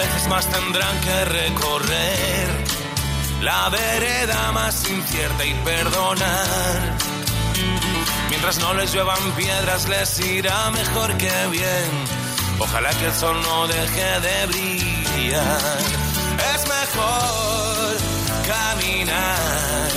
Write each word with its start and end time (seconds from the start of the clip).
veces 0.00 0.28
más 0.28 0.46
tendrán 0.46 1.00
que 1.00 1.24
recorrer 1.26 2.48
la 3.42 3.68
vereda 3.68 4.52
más 4.52 4.88
incierta 4.88 5.44
y 5.44 5.52
perdonar. 5.64 6.96
Mientras 8.30 8.58
no 8.60 8.72
les 8.74 8.92
lluevan 8.92 9.32
piedras 9.36 9.88
les 9.88 10.20
irá 10.20 10.70
mejor 10.70 11.16
que 11.18 11.32
bien. 11.50 11.90
Ojalá 12.58 12.90
que 12.90 13.06
el 13.06 13.14
sol 13.14 13.36
no 13.42 13.66
deje 13.66 14.20
de 14.26 14.46
brillar. 14.46 15.78
Es 16.54 16.62
mejor 16.78 17.96
caminar 18.54 19.90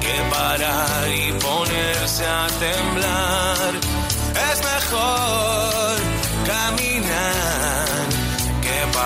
que 0.00 0.14
parar 0.30 1.08
y 1.08 1.32
ponerse 1.32 2.24
a 2.26 2.46
temblar. 2.58 3.70
Es 4.50 4.58
mejor 4.64 5.75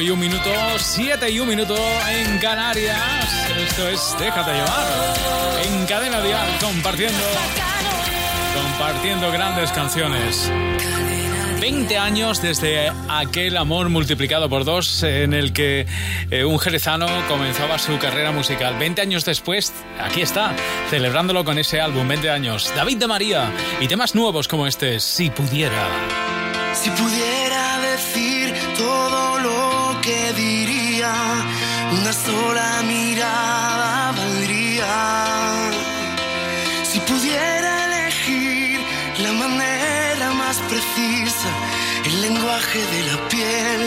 8 0.00 0.06
y 0.06 0.10
un 0.10 0.18
minuto, 0.18 0.50
7 0.78 1.30
y 1.30 1.40
un 1.40 1.48
minuto 1.48 1.76
en 2.08 2.38
Canarias. 2.38 2.98
Esto 3.54 3.86
es 3.86 4.16
Déjate 4.18 4.52
llevar. 4.52 4.86
En 5.62 5.86
cadena 5.86 6.22
dial, 6.22 6.48
compartiendo. 6.58 7.22
Compartiendo 8.54 9.30
grandes 9.30 9.70
canciones. 9.72 10.50
20 11.60 11.98
años 11.98 12.40
desde 12.40 12.90
aquel 13.10 13.58
amor 13.58 13.90
multiplicado 13.90 14.48
por 14.48 14.64
dos 14.64 15.02
en 15.02 15.34
el 15.34 15.52
que 15.52 15.86
eh, 16.30 16.44
un 16.46 16.58
jerezano 16.58 17.06
comenzaba 17.28 17.78
su 17.78 17.98
carrera 17.98 18.32
musical. 18.32 18.78
20 18.78 19.02
años 19.02 19.26
después, 19.26 19.70
aquí 20.00 20.22
está, 20.22 20.54
celebrándolo 20.88 21.44
con 21.44 21.58
ese 21.58 21.78
álbum, 21.78 22.08
20 22.08 22.30
años. 22.30 22.72
David 22.74 22.96
de 22.96 23.06
María 23.06 23.52
y 23.80 23.86
temas 23.86 24.14
nuevos 24.14 24.48
como 24.48 24.66
este, 24.66 24.98
Si 24.98 25.28
pudiera. 25.28 25.86
Si 26.72 26.88
pudiera 26.88 27.80
decir 27.80 28.54
todo 28.78 29.19
una 31.92 32.12
sola 32.12 32.82
mirada 32.82 34.12
valdría. 34.12 35.70
Si 36.82 36.98
pudiera 37.00 37.70
elegir 37.86 38.80
la 39.18 39.32
manera 39.32 40.32
más 40.34 40.56
precisa, 40.68 41.50
el 42.04 42.20
lenguaje 42.22 42.78
de 42.78 43.02
la 43.10 43.28
piel 43.28 43.82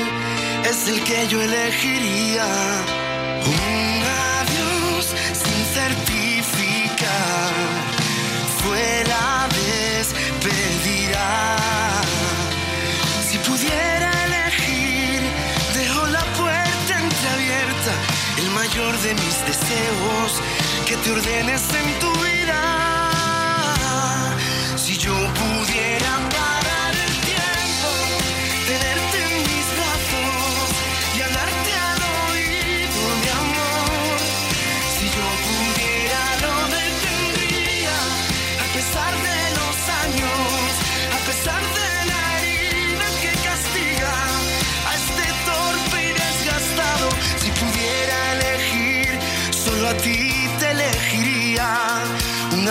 es 0.69 0.87
el 0.87 1.03
que 1.03 1.27
yo 1.27 1.41
elegiría. 1.41 3.02
De 19.03 19.13
mis 19.15 19.45
deseos, 19.45 20.41
que 20.85 20.95
te 20.95 21.11
ordenes 21.11 21.63
en 21.73 21.99
tu 21.99 22.09
vida. 22.21 22.92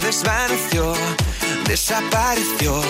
desvaneció, 0.00 0.92
desapareció. 1.66 2.80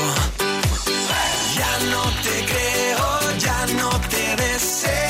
Ya 1.56 1.78
no 1.90 2.02
te 2.22 2.44
creo, 2.46 3.38
ya 3.38 3.66
no 3.74 3.90
te 4.08 4.36
deseo. 4.36 5.09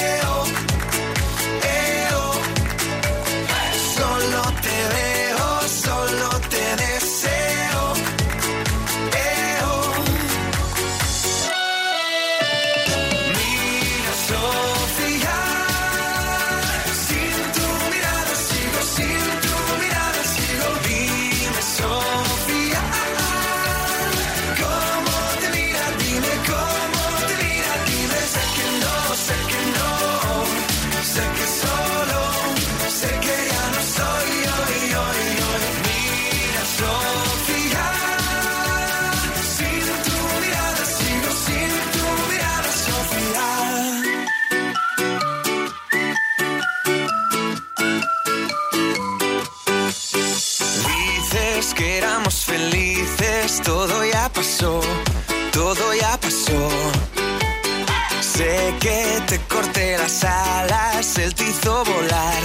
Que 58.80 59.22
te 59.26 59.38
corté 59.40 59.98
las 59.98 60.24
alas, 60.24 61.18
él 61.18 61.34
te 61.34 61.44
hizo 61.44 61.84
volar, 61.84 62.42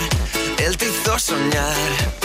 él 0.60 0.78
te 0.78 0.86
hizo 0.86 1.18
soñar. 1.18 2.25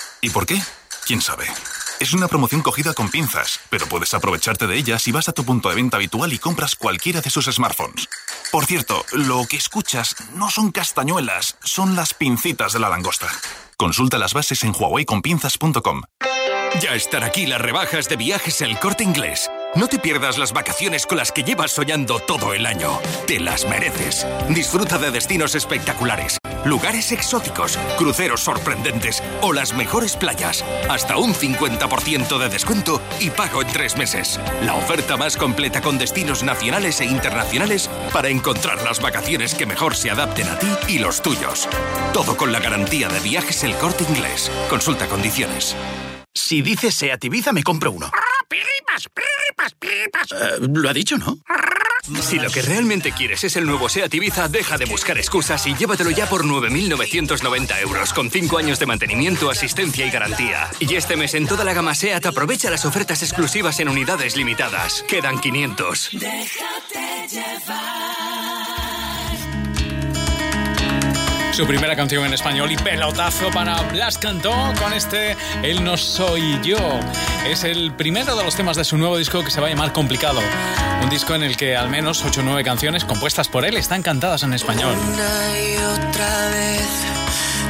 ¿Y 0.21 0.29
por 0.29 0.45
qué? 0.45 0.61
¿Quién 1.05 1.19
sabe? 1.19 1.45
Es 1.99 2.13
una 2.13 2.27
promoción 2.27 2.61
cogida 2.61 2.93
con 2.93 3.09
pinzas, 3.09 3.59
pero 3.69 3.87
puedes 3.87 4.13
aprovecharte 4.13 4.67
de 4.67 4.77
ella 4.77 4.99
si 4.99 5.11
vas 5.11 5.27
a 5.29 5.33
tu 5.33 5.43
punto 5.43 5.69
de 5.69 5.75
venta 5.75 5.97
habitual 5.97 6.31
y 6.31 6.37
compras 6.37 6.75
cualquiera 6.75 7.21
de 7.21 7.29
sus 7.31 7.45
smartphones. 7.45 8.07
Por 8.51 8.65
cierto, 8.65 9.03
lo 9.13 9.45
que 9.47 9.57
escuchas 9.57 10.15
no 10.35 10.51
son 10.51 10.71
castañuelas, 10.71 11.57
son 11.63 11.95
las 11.95 12.13
pincitas 12.13 12.73
de 12.73 12.79
la 12.79 12.89
langosta. 12.89 13.29
Consulta 13.77 14.19
las 14.19 14.33
bases 14.33 14.63
en 14.63 14.73
huaweiconpinzas.com. 14.77 16.03
Ya 16.79 16.95
están 16.95 17.23
aquí 17.23 17.47
las 17.47 17.59
rebajas 17.59 18.07
de 18.07 18.15
viajes 18.15 18.61
El 18.61 18.79
Corte 18.79 19.03
Inglés. 19.03 19.49
No 19.73 19.87
te 19.87 19.99
pierdas 19.99 20.37
las 20.37 20.51
vacaciones 20.51 21.05
con 21.05 21.17
las 21.17 21.31
que 21.31 21.43
llevas 21.43 21.71
soñando 21.71 22.19
todo 22.19 22.53
el 22.53 22.65
año. 22.65 22.99
Te 23.25 23.39
las 23.39 23.65
mereces. 23.65 24.27
Disfruta 24.49 24.97
de 24.97 25.11
destinos 25.11 25.55
espectaculares, 25.55 26.37
lugares 26.65 27.13
exóticos, 27.13 27.77
cruceros 27.97 28.41
sorprendentes 28.41 29.23
o 29.39 29.53
las 29.53 29.73
mejores 29.73 30.17
playas. 30.17 30.65
Hasta 30.89 31.15
un 31.15 31.33
50% 31.33 32.37
de 32.37 32.49
descuento 32.49 33.01
y 33.21 33.29
pago 33.29 33.61
en 33.61 33.69
tres 33.69 33.95
meses. 33.95 34.41
La 34.65 34.75
oferta 34.75 35.15
más 35.15 35.37
completa 35.37 35.79
con 35.79 35.97
destinos 35.97 36.43
nacionales 36.43 36.99
e 36.99 37.05
internacionales 37.05 37.89
para 38.11 38.27
encontrar 38.27 38.83
las 38.83 39.01
vacaciones 39.01 39.55
que 39.55 39.65
mejor 39.65 39.95
se 39.95 40.11
adapten 40.11 40.49
a 40.49 40.59
ti 40.59 40.67
y 40.89 40.99
los 40.99 41.21
tuyos. 41.21 41.69
Todo 42.13 42.35
con 42.35 42.51
la 42.51 42.59
garantía 42.59 43.07
de 43.07 43.21
viajes 43.21 43.63
El 43.63 43.75
Corte 43.75 44.03
Inglés. 44.03 44.51
Consulta 44.69 45.07
condiciones. 45.07 45.77
Si 46.33 46.61
dices 46.61 46.95
Seat 46.95 47.23
Ibiza, 47.23 47.51
me 47.51 47.63
compro 47.63 47.91
uno. 47.91 48.11
¡Pirripas, 48.47 49.07
pirripas, 49.13 49.73
pirripas! 49.79 50.31
Eh, 50.31 50.67
lo 50.73 50.89
ha 50.89 50.93
dicho, 50.93 51.17
¿no? 51.17 51.37
Si 52.21 52.39
lo 52.39 52.49
que 52.49 52.61
realmente 52.61 53.11
quieres 53.11 53.43
es 53.43 53.55
el 53.55 53.65
nuevo 53.65 53.87
SEAT 53.87 54.13
Ibiza, 54.13 54.47
deja 54.47 54.77
de 54.77 54.85
buscar 54.85 55.17
excusas 55.17 55.65
y 55.67 55.75
llévatelo 55.75 56.09
ya 56.09 56.27
por 56.27 56.43
9.990 56.43 57.79
euros, 57.81 58.13
con 58.13 58.31
5 58.31 58.57
años 58.57 58.79
de 58.79 58.87
mantenimiento, 58.87 59.49
asistencia 59.49 60.05
y 60.05 60.09
garantía. 60.09 60.69
Y 60.79 60.95
este 60.95 61.15
mes 61.15 61.35
en 61.35 61.47
toda 61.47 61.63
la 61.63 61.73
gama 61.73 61.93
SEAT 61.93 62.25
aprovecha 62.25 62.71
las 62.71 62.85
ofertas 62.85 63.21
exclusivas 63.21 63.79
en 63.79 63.87
unidades 63.87 64.35
limitadas. 64.35 65.05
Quedan 65.07 65.39
500. 65.39 66.09
Déjate 66.13 67.27
llevar. 67.29 68.70
Su 71.61 71.67
primera 71.67 71.95
canción 71.95 72.25
en 72.25 72.33
español 72.33 72.71
y 72.71 72.75
pelotazo 72.75 73.51
para 73.51 73.79
Blas 73.83 74.17
Cantó 74.17 74.51
con 74.81 74.93
este 74.93 75.37
Él 75.61 75.83
no 75.83 75.95
soy 75.95 76.59
yo. 76.63 76.99
Es 77.47 77.63
el 77.63 77.93
primero 77.93 78.35
de 78.35 78.43
los 78.43 78.55
temas 78.55 78.77
de 78.77 78.83
su 78.83 78.97
nuevo 78.97 79.15
disco 79.15 79.43
que 79.43 79.51
se 79.51 79.61
va 79.61 79.67
a 79.67 79.69
llamar 79.69 79.93
Complicado. 79.93 80.39
Un 81.03 81.09
disco 81.11 81.35
en 81.35 81.43
el 81.43 81.55
que 81.55 81.75
al 81.77 81.87
menos 81.87 82.25
8 82.25 82.39
o 82.39 82.43
9 82.43 82.63
canciones 82.63 83.05
compuestas 83.05 83.47
por 83.47 83.63
él 83.63 83.77
están 83.77 84.01
cantadas 84.01 84.41
en 84.41 84.53
español. 84.53 84.95
Una 85.13 85.59
y 85.59 85.77
otra 85.99 86.49
vez 86.49 86.89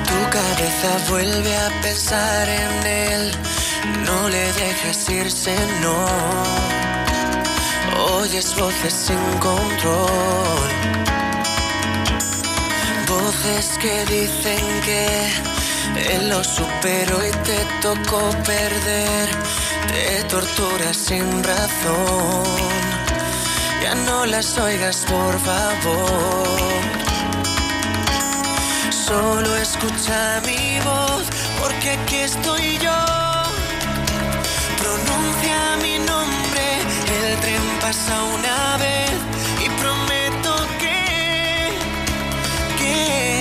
tu 0.08 0.30
cabeza 0.30 1.10
vuelve 1.10 1.54
a 1.58 1.82
pensar 1.82 2.48
en 2.48 2.88
él. 2.88 3.32
No 4.06 4.30
le 4.30 4.54
dejes 4.54 5.10
irse, 5.10 5.54
no. 5.82 6.06
Oyes 8.22 8.56
voces 8.56 8.94
sin 8.94 9.20
control. 9.40 11.01
Voces 13.24 13.78
que 13.80 14.06
dicen 14.06 14.82
que 14.82 16.28
lo 16.28 16.44
superó 16.44 17.18
y 17.26 17.32
te 17.32 17.60
tocó 17.82 18.32
perder. 18.44 19.30
Te 19.90 20.24
torturas 20.24 20.98
sin 20.98 21.44
razón. 21.44 22.44
Ya 23.84 23.94
no 24.08 24.26
las 24.26 24.58
oigas, 24.58 25.06
por 25.08 25.40
favor. 25.40 26.48
Solo 29.08 29.56
escucha 29.58 30.42
mi 30.46 30.80
voz, 30.80 31.24
porque 31.60 31.92
aquí 31.92 32.16
estoy 32.16 32.78
yo. 32.80 33.00
Pronuncia 34.82 35.58
mi 35.84 36.00
nombre, 36.00 36.66
el 37.18 37.40
tren 37.40 37.62
pasa 37.82 38.24
una 38.24 38.78
vez 38.78 39.12
que 43.06 43.41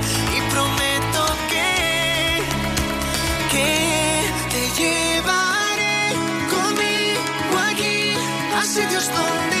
aquí 8.61 8.69
a 8.69 8.73
sitios 8.73 9.60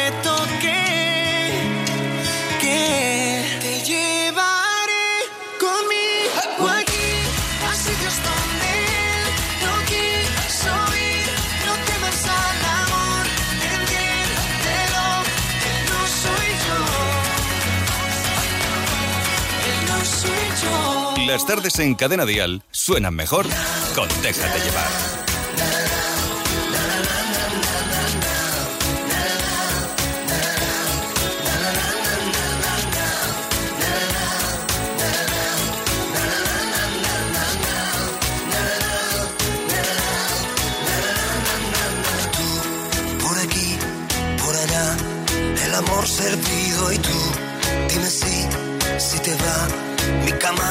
Las 21.31 21.45
tardes 21.45 21.79
en 21.79 21.95
Cadena 21.95 22.25
Dial 22.25 22.61
suenan 22.71 23.15
mejor 23.15 23.45
con 23.95 24.09
Déjate 24.21 24.59
llevar. 24.65 25.20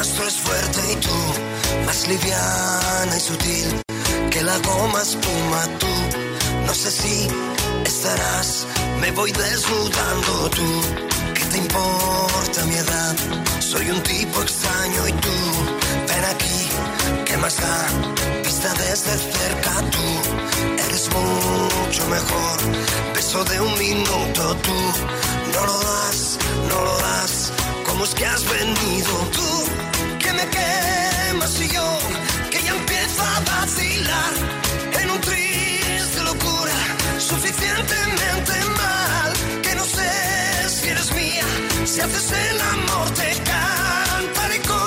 Mi 0.01 0.07
camastro 0.07 0.27
es 0.27 0.33
fuerte 0.33 0.81
y 0.93 0.95
tú, 0.95 1.85
más 1.85 2.07
liviana 2.07 3.15
y 3.15 3.19
sutil, 3.19 3.81
que 4.31 4.41
la 4.41 4.57
goma 4.59 5.01
espuma 5.01 5.67
tú, 5.77 5.93
no 6.65 6.73
sé 6.73 6.89
si 6.89 7.27
estarás, 7.85 8.65
me 8.99 9.11
voy 9.11 9.31
desnudando 9.31 10.49
tú, 10.49 10.81
¿qué 11.35 11.45
te 11.45 11.57
importa 11.57 12.65
mi 12.65 12.75
edad? 12.77 13.15
Soy 13.59 13.91
un 13.91 14.01
tipo 14.01 14.41
extraño 14.41 15.07
y 15.07 15.11
tú, 15.11 15.35
ven 16.07 16.25
aquí, 16.25 16.69
¿qué 17.25 17.37
más 17.37 17.57
da? 17.57 17.87
Vista 18.43 18.73
desde 18.73 19.17
cerca 19.17 19.71
tú, 19.91 20.07
eres 20.83 21.09
mucho 21.09 22.07
mejor, 22.07 22.57
beso 23.13 23.43
de 23.43 23.61
un 23.61 23.77
minuto 23.77 24.55
tú, 24.63 24.77
no 25.53 25.65
lo 25.67 25.79
das, 25.79 26.37
no 26.69 26.85
lo 26.85 26.97
das, 26.97 27.51
como 27.85 28.03
es 28.03 28.15
que 28.15 28.25
has 28.25 28.43
venido 28.45 29.11
tú, 29.31 29.50
me 30.33 30.45
quemas 30.49 31.59
y 31.59 31.67
yo, 31.67 31.99
que 32.49 32.61
ya 32.61 32.73
empiezo 32.75 33.21
a 33.21 33.39
vacilar. 33.51 34.33
En 35.01 35.09
un 35.09 35.21
triste 35.21 36.23
locura, 36.23 36.77
suficientemente 37.17 38.53
mal, 38.77 39.33
que 39.61 39.75
no 39.75 39.83
sé 39.83 40.69
si 40.69 40.89
eres 40.89 41.11
mía, 41.13 41.45
si 41.85 42.01
haces 42.01 42.31
el 42.31 42.61
amor 42.61 43.09
te 43.11 43.29
cantaré 43.51 44.59
como 44.67 44.80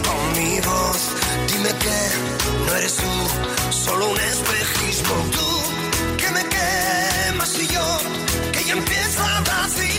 con 0.00 0.32
mi 0.38 0.60
voz. 0.60 1.00
Dime 1.48 1.70
que 1.84 1.98
no 2.66 2.76
eres 2.76 2.94
tú, 2.96 3.12
solo 3.70 4.10
un 4.10 4.20
espejismo. 4.20 5.14
Tú 5.32 6.16
que 6.16 6.30
me 6.30 6.44
quemas 6.56 7.58
y 7.58 7.66
yo 7.66 7.98
que 8.52 8.64
ya 8.64 8.72
empiezo 8.72 9.22
a 9.22 9.40
vacilar 9.40 9.97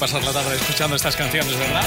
pasar 0.00 0.24
la 0.24 0.32
tarde 0.32 0.56
escuchando 0.56 0.96
estas 0.96 1.14
canciones, 1.14 1.56
¿verdad? 1.58 1.82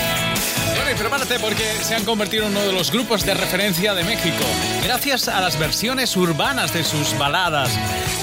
Bueno, 0.76 0.92
y 0.92 0.94
prepárate 0.96 1.40
porque 1.40 1.64
se 1.82 1.96
han 1.96 2.06
convertido 2.06 2.46
en 2.46 2.52
uno 2.52 2.62
de 2.62 2.72
los 2.72 2.92
grupos 2.92 3.26
de 3.26 3.34
referencia 3.34 3.94
de 3.94 4.04
México, 4.04 4.44
gracias 4.84 5.28
a 5.28 5.42
las 5.42 5.58
versiones 5.58 6.16
urbanas 6.16 6.74
de 6.74 6.84
sus 6.84 7.18
baladas. 7.18 7.72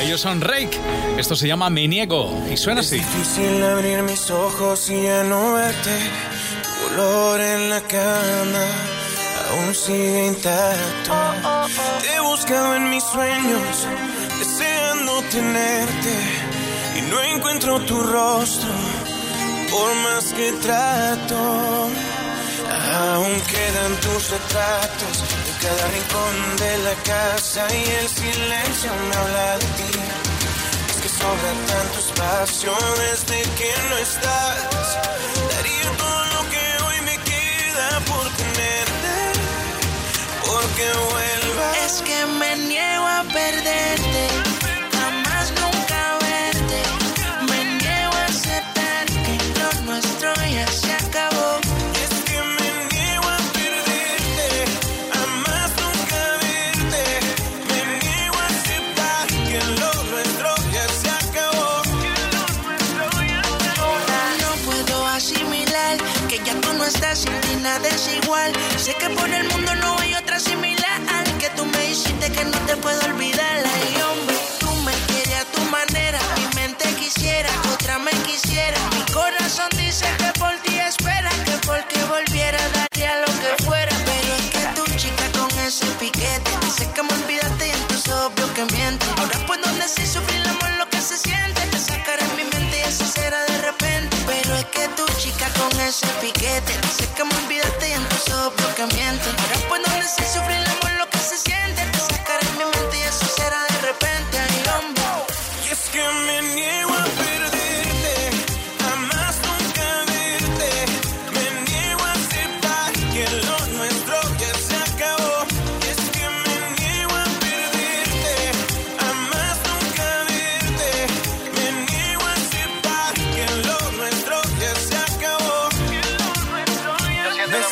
Ellos 0.00 0.20
son 0.20 0.40
Rake, 0.40 0.78
esto 1.18 1.34
se 1.34 1.48
llama 1.48 1.68
Me 1.70 1.88
Niego 1.88 2.42
y 2.50 2.56
suena 2.56 2.80
así. 2.80 2.96
difícil 2.96 3.62
abrir 3.64 4.02
mis 4.02 4.30
ojos 4.30 4.88
y 4.90 5.02
ya 5.02 5.24
no 5.24 5.54
verte. 5.54 5.90
Tu 6.96 7.40
en 7.40 7.70
la 7.70 7.80
cama 7.82 8.64
aún 9.50 9.74
sigue 9.74 10.26
intacto. 10.26 11.12
Te 12.00 12.14
he 12.14 12.20
buscado 12.20 12.76
en 12.76 12.90
mis 12.90 13.02
sueños, 13.04 13.86
deseando 14.38 15.22
tenerte. 15.30 16.14
Y 16.98 17.02
no 17.02 17.22
encuentro 17.22 17.80
tu 17.80 18.00
rostro, 18.00 18.68
por 19.70 19.94
más 19.96 20.32
que 20.32 20.52
trato. 20.52 21.88
Aún 22.92 23.40
quedan 23.42 23.92
tus 24.00 24.30
retratos 24.30 25.16
en 25.48 25.54
cada 25.62 25.86
rincón 25.88 26.56
de 26.58 26.78
la 26.78 26.94
casa 27.02 27.66
y 27.74 27.84
el 28.00 28.08
silencio 28.08 28.90
me 29.08 29.16
habla 29.16 29.58
de 29.58 29.66
ti. 29.78 29.92
Es 30.90 30.96
que 31.02 31.08
sobra 31.08 31.52
tanto 31.72 31.98
espacio 31.98 32.72
desde 32.98 33.42
que 33.58 33.72
no 33.88 33.96
estás. 33.98 34.98
Daría 35.54 35.90
todo 35.96 36.24
lo 36.34 36.42
que 36.52 36.64
hoy 36.84 37.00
me 37.02 37.16
queda 37.32 38.00
por 38.10 38.26
tenerte, 38.42 39.14
porque 40.46 40.86
vuelvas. 41.12 41.76
Es 41.86 42.02
que 42.02 42.26
me 42.26 42.56
niego 42.56 43.06
a 43.06 43.24
perderte, 43.32 44.49
estás 67.66 68.00
sin 68.00 68.20
ti 68.20 68.20
nada 68.20 68.20
es 68.20 68.24
igual. 68.24 68.52
Sé 68.76 68.94
que 68.94 69.10
por 69.10 69.28
el 69.28 69.48
mundo 69.48 69.74
no 69.76 69.98
hay 69.98 70.14
otra 70.14 70.38
similar 70.38 71.00
que 71.38 71.50
tú 71.50 71.64
me 71.64 71.90
hiciste 71.90 72.30
que 72.32 72.44
no 72.44 72.58
te 72.66 72.76
puedo 72.76 73.00
olvidar. 73.06 73.64
Ay, 73.64 74.02
hombre, 74.02 74.36
tú 74.58 74.74
me 74.84 74.92
quieres 75.08 75.34
a 75.34 75.44
tu 75.44 75.62
manera. 75.70 76.18
Mi 76.36 76.60
mente 76.60 76.84
quisiera, 76.94 77.50
otra 77.72 77.98
me 77.98 78.10
quisiera. 78.10 78.99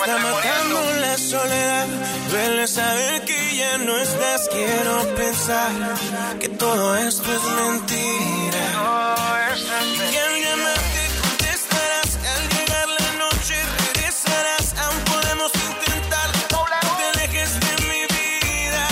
Está 0.09 0.19
matando 0.23 0.81
la 1.01 1.19
soledad. 1.19 1.87
Duele 2.31 2.67
saber 2.67 3.25
que 3.25 3.57
ya 3.57 3.77
no 3.79 3.97
estás. 3.99 4.49
Quiero 4.49 5.15
pensar 5.15 5.71
que 6.41 6.49
todo 6.49 6.97
esto 6.97 7.29
es 7.37 7.43
mentira. 7.61 8.65
Y 9.85 9.99
que 10.11 10.19
al 10.27 10.35
llamarte 10.45 11.03
contestarás. 11.23 12.11
Al 12.33 12.43
llegar 12.55 12.89
la 12.89 13.11
noche 13.25 13.57
regresarás. 13.81 14.67
Aún 14.83 15.01
podemos 15.13 15.53
intentar. 15.71 16.29
No 16.53 16.97
te 16.99 17.05
alejes 17.13 17.53
de 17.61 17.75
mi 17.91 18.03
vida. 18.17 18.83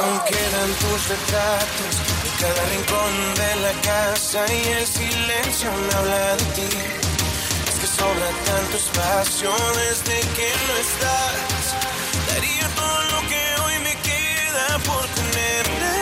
Aún 0.00 0.20
quedan 0.30 0.70
tus 0.82 1.00
retratos. 1.12 1.94
En 2.26 2.32
cada 2.40 2.62
rincón 2.72 3.12
de 3.42 3.50
la 3.64 3.72
casa 3.82 4.40
y 4.52 4.68
el 4.78 4.86
silencio 4.86 5.70
me 5.70 5.94
habla 5.98 6.36
de 6.36 6.44
ti. 6.56 7.03
Sobra 8.04 8.30
tanto 8.44 8.76
espacio 8.76 9.50
desde 9.76 10.20
que 10.36 10.52
no 10.68 10.74
estás. 10.76 11.64
Daría 12.28 12.68
todo 12.76 13.02
lo 13.12 13.20
que 13.30 13.42
hoy 13.62 13.78
me 13.78 13.94
queda 14.08 14.78
por 14.80 15.06
tenerte, 15.20 15.92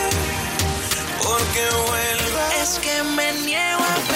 porque 1.19 1.63
vuelvas. 1.87 2.53
Es 2.61 2.79
que 2.79 3.03
me 3.03 3.31
niego 3.45 3.81
a 3.81 4.12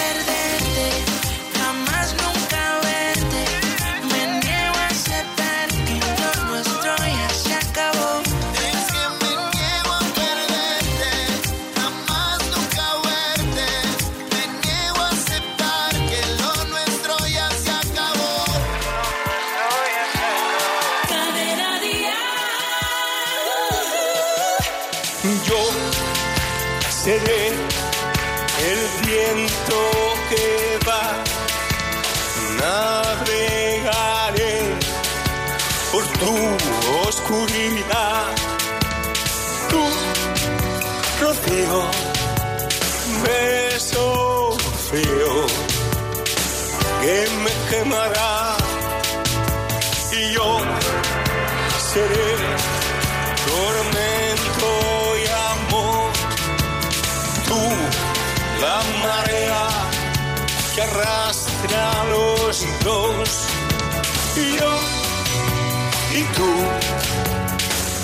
y 66.18 66.22
tú, 66.36 66.50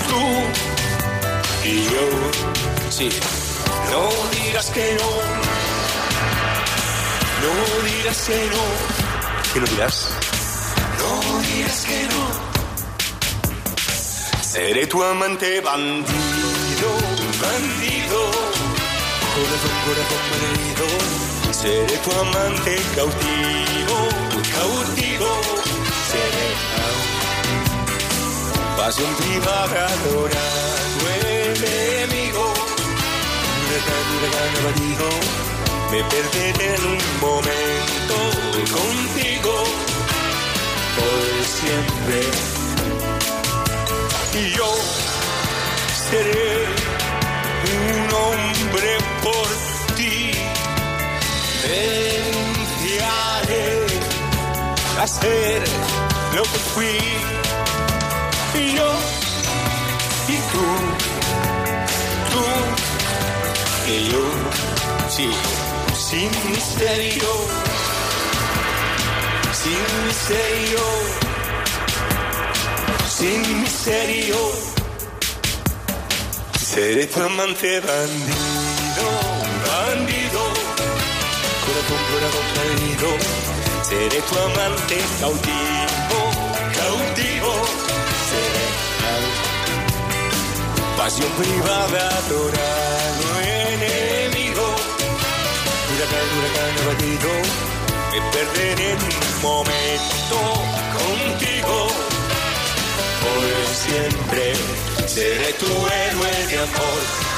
tú 0.09 0.20
y 1.68 1.74
yo. 1.92 2.05
Sí, 2.90 3.09
no 3.90 4.03
digas 4.37 4.66
que 4.70 4.87
no. 5.00 5.11
No 7.42 7.53
digas 7.88 8.18
que 8.27 8.38
no. 8.55 8.64
¿Qué 9.53 9.59
no 9.61 9.66
dirás? 9.66 9.96
No 11.00 11.12
digas 11.48 11.81
que 11.88 12.00
no. 12.12 12.22
Seré 14.42 14.87
tu 14.87 15.03
amante 15.03 15.61
bandido, 15.61 16.90
bandido. 17.42 18.20
Corazón, 19.35 19.77
corazón 19.87 20.22
malherido. 20.31 20.87
Seré 21.62 21.96
tu 22.05 22.11
amante 22.24 22.72
cautivo, 22.94 23.96
cautivo. 24.57 25.31
Seré 26.11 26.48
pasión 28.84 29.14
privada, 29.14 29.86
adorado 29.86 31.04
enemigo. 32.04 32.44
Me 35.90 36.00
perderé 36.12 36.68
en 36.74 36.84
un 36.94 37.02
momento 37.26 38.16
contigo. 38.78 39.54
Por 40.96 41.22
siempre 41.60 42.18
y 44.34 44.42
yo 44.56 44.70
seré 46.10 46.50
un 47.80 48.04
hombre 48.22 48.90
por 49.22 49.48
ti. 49.96 50.16
Enviaré 52.84 53.68
a 55.00 55.06
ser 55.06 55.62
lo 56.34 56.42
que 56.42 56.58
fui. 56.74 57.33
Y 58.54 58.76
yo, 58.76 58.90
y 60.28 60.36
tú, 60.52 60.64
tú, 62.30 62.40
y 63.90 63.94
yo, 64.10 64.24
sí, 65.08 65.28
sin 66.08 66.30
misterio, 66.50 67.30
sin 69.52 70.06
misterio 70.06 71.24
sin 73.18 73.60
misterio. 73.62 74.36
Seré 76.58 77.06
tu 77.06 77.20
amante 77.22 77.80
bandido, 77.80 79.06
bandido, 79.66 80.42
corazón, 81.64 82.00
corazón 82.10 82.46
perdido. 82.56 83.08
Seré 83.88 84.20
tu 84.28 84.34
amante 84.38 84.96
cautivo. 85.20 85.73
Pasión 91.04 91.30
privada, 91.32 92.08
adorado 92.16 93.26
enemigo. 93.42 94.66
Huracán, 95.90 96.26
huracán 96.34 96.74
abatido. 96.82 97.30
Me 98.10 98.20
perderé 98.32 98.92
en 98.92 99.02
un 99.02 99.42
momento 99.42 100.38
contigo 100.96 101.88
por 103.22 103.42
siempre 103.84 104.54
seré 105.06 105.52
tu 105.60 105.66
héroe 105.66 106.46
de 106.48 106.58
amor. 106.58 107.33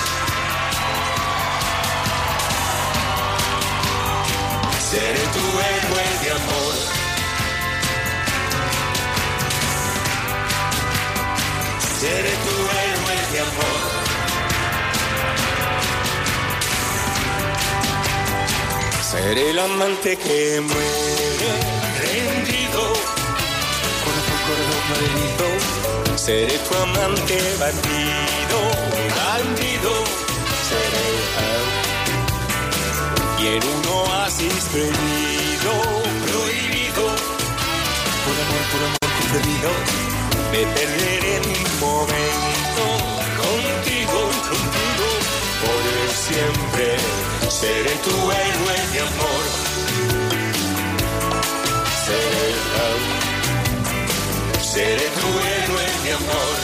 Seré 19.17 19.51
el 19.51 19.59
amante 19.59 20.17
que 20.17 20.61
muere 20.61 21.51
rendido 22.05 22.83
corazón, 24.05 24.39
corazón 24.47 24.83
malherido. 24.91 25.47
Seré 26.17 26.59
tu 26.59 26.75
amante 26.77 27.37
bandido, 27.59 28.59
bandido. 29.17 29.93
Seré 30.69 31.07
y 33.39 33.47
en 33.57 33.63
un 33.65 33.83
oasis 33.87 34.65
prohibido, 34.71 35.73
prohibido. 36.27 37.05
Por 38.25 38.37
amor, 38.45 38.65
por 38.71 38.81
amor 38.89 39.09
concedido, 39.19 39.71
me 40.53 40.63
perderé 40.77 41.37
en 41.37 41.45
un 41.57 41.63
momento 41.81 42.85
contigo, 43.41 44.19
contigo. 44.51 45.07
Por 45.63 45.83
siempre 46.27 47.16
seré 47.51 47.95
tu 48.05 48.11
héroe 48.11 48.77
de 48.93 49.01
amor. 49.01 49.45
Seré 52.07 52.67
Seré 54.77 55.09
tu 55.17 55.27
héroe 55.53 55.87
de 56.05 56.13
amor. 56.13 56.57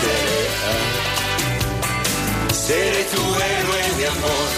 Seré, 0.00 0.40
seré 2.52 3.02
tu 3.12 3.22
héroe 3.48 3.82
de 3.98 4.06
amor. 4.14 4.48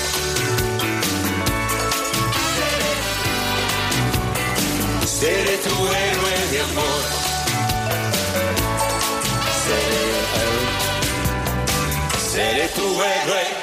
Seré 5.06 5.56
tu 5.64 5.74
héroe 6.02 6.35
de 6.52 6.58
amor. 6.68 7.02
Seré, 9.64 10.04
seré 12.30 12.66
tu 12.76 12.87
héroe. 13.11 13.62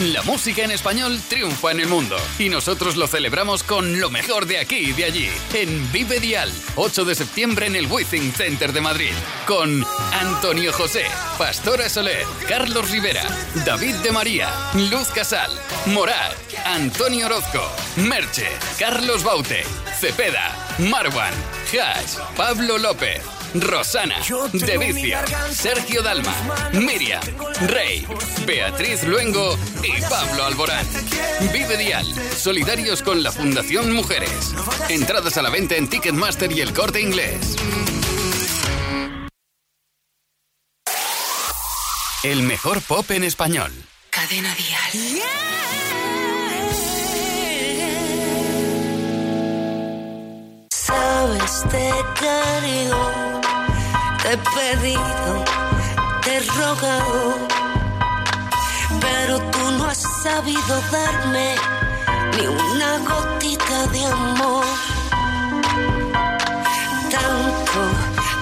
La 0.00 0.22
música 0.24 0.64
en 0.64 0.72
español 0.72 1.20
triunfa 1.28 1.70
en 1.70 1.78
el 1.78 1.86
mundo 1.86 2.16
y 2.40 2.48
nosotros 2.48 2.96
lo 2.96 3.06
celebramos 3.06 3.62
con 3.62 4.00
lo 4.00 4.10
mejor 4.10 4.44
de 4.44 4.58
aquí 4.58 4.76
y 4.76 4.92
de 4.92 5.04
allí. 5.04 5.30
En 5.52 5.92
Vive 5.92 6.18
Dial, 6.18 6.52
8 6.74 7.04
de 7.04 7.14
septiembre 7.14 7.66
en 7.66 7.76
el 7.76 7.86
Withing 7.86 8.32
Center 8.32 8.72
de 8.72 8.80
Madrid. 8.80 9.12
Con 9.46 9.86
Antonio 10.12 10.72
José, 10.72 11.04
Pastora 11.38 11.88
Soler, 11.88 12.26
Carlos 12.48 12.90
Rivera, 12.90 13.22
David 13.64 13.94
de 13.96 14.10
María, 14.10 14.50
Luz 14.90 15.08
Casal, 15.14 15.52
Morat, 15.86 16.34
Antonio 16.64 17.26
Orozco, 17.26 17.62
Merche, 17.96 18.48
Carlos 18.76 19.22
Baute, 19.22 19.62
Cepeda, 20.00 20.56
Marwan, 20.90 21.34
Hash, 21.72 22.16
Pablo 22.36 22.78
López. 22.78 23.22
Rosana, 23.54 24.16
Devicia, 24.52 25.24
Sergio 25.50 26.02
Dalma, 26.02 26.34
Miriam, 26.72 27.22
Rey, 27.68 28.06
Beatriz 28.46 29.04
Luengo 29.04 29.56
y 29.82 30.00
Pablo 30.02 30.44
Alborán. 30.44 30.86
Vive 31.52 31.76
Dial, 31.76 32.06
solidarios 32.36 33.02
con 33.02 33.22
la 33.22 33.30
Fundación 33.32 33.92
Mujeres. 33.92 34.54
Entradas 34.88 35.36
a 35.36 35.42
la 35.42 35.50
venta 35.50 35.76
en 35.76 35.88
Ticketmaster 35.88 36.50
y 36.52 36.60
el 36.60 36.72
corte 36.72 37.00
inglés. 37.00 37.56
El 42.22 42.42
mejor 42.42 42.80
pop 42.82 43.10
en 43.10 43.22
español. 43.24 43.70
Cadena 44.10 44.54
Dial. 44.54 45.22
Sabes, 50.70 51.64
te 51.70 51.88
he 51.88 52.04
querido, 52.14 53.33
te 54.24 54.32
he 54.32 54.38
pedido, 54.38 55.44
te 56.22 56.36
he 56.36 56.40
rogado, 56.40 57.36
pero 59.00 59.38
tú 59.38 59.70
no 59.76 59.84
has 59.84 60.02
sabido 60.22 60.80
darme 60.90 61.54
ni 62.34 62.46
una 62.46 62.98
gotita 63.10 63.86
de 63.92 64.06
amor. 64.06 64.64
Tanto 67.10 67.80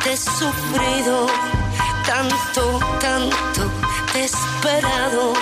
te 0.05 0.13
he 0.13 0.17
sufrido, 0.17 1.27
tanto, 2.07 2.79
tanto 3.01 3.63
te 4.13 4.21
he 4.21 4.25
esperado. 4.25 5.33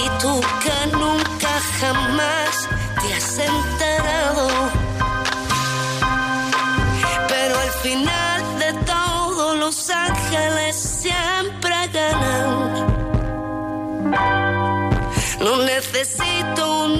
Y 0.00 0.08
tú 0.20 0.40
que 0.62 0.96
nunca 0.96 1.52
jamás 1.80 2.68
te 3.00 3.14
has 3.14 3.38
enterado. 3.38 3.85
No 15.40 15.56
necesito 15.64 16.84
un 16.84 16.98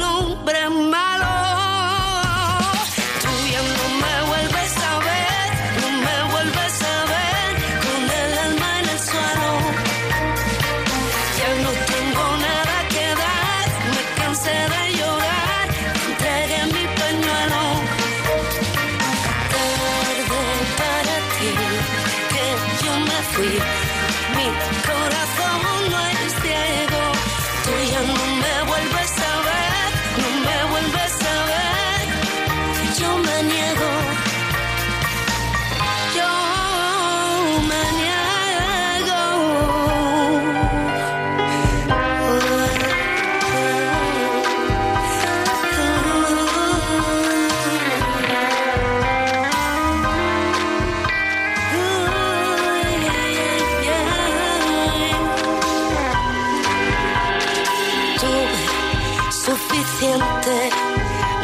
suficiente 59.47 60.55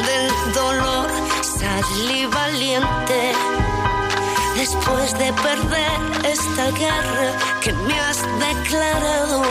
del 0.07 0.53
dolor, 0.55 1.09
salí 1.41 2.27
valiente. 2.27 3.33
Después 4.57 5.17
de 5.19 5.33
perder 5.47 5.99
esta 6.25 6.67
guerra 6.83 7.29
que 7.63 7.73
me 7.73 7.97
has 8.01 8.21
declarado. 8.49 9.43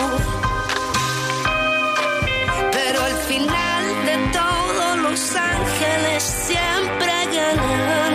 Pero 2.77 2.97
al 3.09 3.17
final 3.29 3.83
de 4.07 4.15
todo 4.39 4.97
los 4.97 5.21
ángeles 5.35 6.21
siempre 6.49 7.13
ganan. 7.37 8.13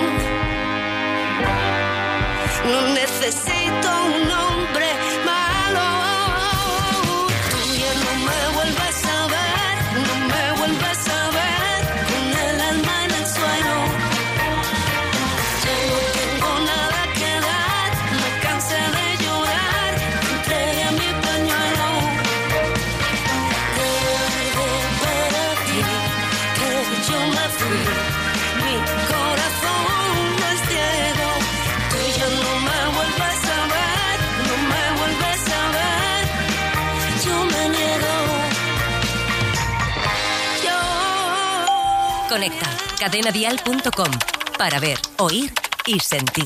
No 2.70 2.80
necesito 2.94 3.88
un 4.14 4.30
hombre 4.30 4.55
Conecta 42.36 42.68
cadenadial.com 43.00 44.10
para 44.58 44.78
ver, 44.78 44.98
oír 45.16 45.50
y 45.86 45.98
sentir. 46.00 46.44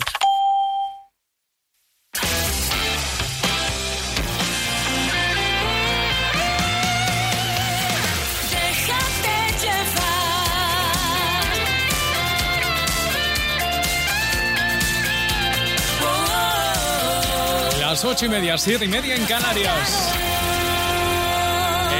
Llevar. 9.60 10.20
Las 17.80 18.04
ocho 18.04 18.26
y 18.26 18.28
media, 18.28 18.56
siete 18.56 18.84
y 18.84 18.88
media 18.88 19.16
en 19.16 19.26
Canarias. 19.26 20.14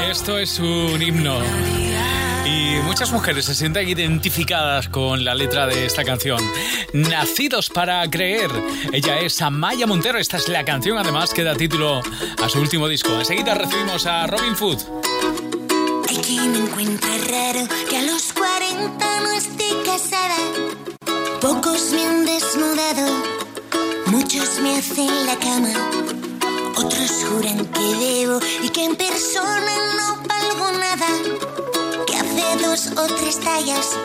Esto 0.09 0.39
es 0.39 0.59
un 0.59 1.01
himno. 1.01 1.41
Y 2.45 2.75
muchas 2.83 3.11
mujeres 3.11 3.45
se 3.45 3.55
sienten 3.55 3.87
identificadas 3.87 4.89
con 4.89 5.23
la 5.23 5.35
letra 5.35 5.67
de 5.67 5.85
esta 5.85 6.03
canción. 6.03 6.39
Nacidos 6.93 7.69
para 7.69 8.09
creer. 8.09 8.49
Ella 8.91 9.19
es 9.19 9.41
Amaya 9.41 9.87
Montero. 9.87 10.17
Esta 10.17 10.37
es 10.37 10.47
la 10.49 10.65
canción, 10.65 10.97
además, 10.97 11.33
que 11.33 11.43
da 11.43 11.55
título 11.55 12.01
a 12.41 12.49
su 12.49 12.59
último 12.59 12.87
disco. 12.87 13.11
Enseguida 13.13 13.53
recibimos 13.53 14.05
a 14.05 14.27
Robin 14.27 14.55
Food. 14.55 14.79
Hay 16.09 16.17
quien 16.17 16.55
encuentra 16.55 17.09
raro 17.29 17.67
que 17.89 17.97
a 17.97 18.01
los 18.03 18.33
40 18.33 19.19
no 19.21 19.31
esté 19.31 19.65
casada. 19.85 20.35
Pocos 21.39 21.91
me 21.93 22.05
han 22.05 22.25
desnudado, 22.25 23.23
muchos 24.07 24.59
me 24.59 24.77
hacen 24.77 25.25
la 25.25 25.35
cama. 25.37 25.73
Otros 26.75 27.25
juran 27.29 27.65
que 27.65 27.95
debo 27.95 28.39
y 28.61 28.69
que 28.69 28.85
en 28.85 28.95
persona 28.95 29.73
no 29.97 30.17
valgo 30.27 30.71
nada. 30.77 31.40
O 32.71 32.73
tres 32.73 33.37
tallas 33.41 33.97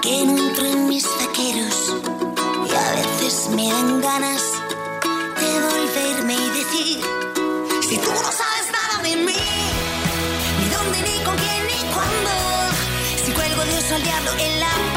que 0.00 0.24
no 0.24 0.38
entro 0.38 0.64
en 0.64 0.88
mis 0.88 1.04
vaqueros. 1.04 1.92
Y 2.66 2.74
a 2.74 2.92
veces 2.92 3.50
me 3.54 3.68
dan 3.70 4.00
ganas 4.00 4.42
de 5.38 5.50
volverme 5.60 6.32
y 6.32 6.48
decir: 6.48 7.00
Si 7.86 7.98
tú 7.98 8.08
no 8.08 8.32
sabes 8.32 8.66
nada 8.72 9.02
de 9.02 9.16
mí 9.16 9.36
ni 10.58 10.68
dónde, 10.70 10.98
ni 11.02 11.24
con 11.26 11.36
quién, 11.36 11.66
ni 11.66 11.92
cuándo. 11.92 12.32
Si 13.22 13.32
cuelgo 13.32 13.62
de 13.66 13.76
oso 13.76 13.94
al 13.94 14.02
diablo 14.02 14.30
en 14.38 14.60
la 14.60 14.89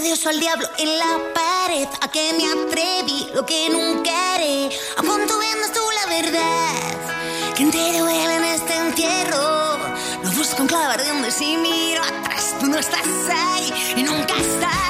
Si 0.00 0.06
cuelgo 0.06 0.14
a 0.14 0.16
Dios 0.16 0.26
o 0.26 0.28
al 0.30 0.40
diablo 0.40 0.68
en 0.78 0.98
la 0.98 1.18
pared, 1.34 1.88
a 2.00 2.10
que 2.10 2.32
me 2.32 2.46
atreví, 2.46 3.28
lo 3.34 3.44
que 3.44 3.68
nunca 3.68 4.34
haré. 4.34 4.70
¿A 4.96 5.02
cuánto 5.02 5.38
vendas 5.38 5.72
tú 5.72 5.80
la 5.94 6.14
verdad? 6.14 7.54
¿Quién 7.54 7.70
te 7.70 7.98
duele 7.98 8.36
en 8.36 8.44
este 8.44 8.76
entierro? 8.76 9.76
No 10.22 10.30
busco 10.30 10.62
un 10.62 10.68
clavo 10.68 10.92
ardiendo 10.92 11.30
si 11.30 11.56
miro 11.56 12.02
atrás, 12.02 12.54
tú 12.60 12.66
no 12.66 12.78
estás 12.78 13.06
ahí 13.30 13.72
y 13.96 14.02
nunca 14.02 14.34
estarás. 14.36 14.89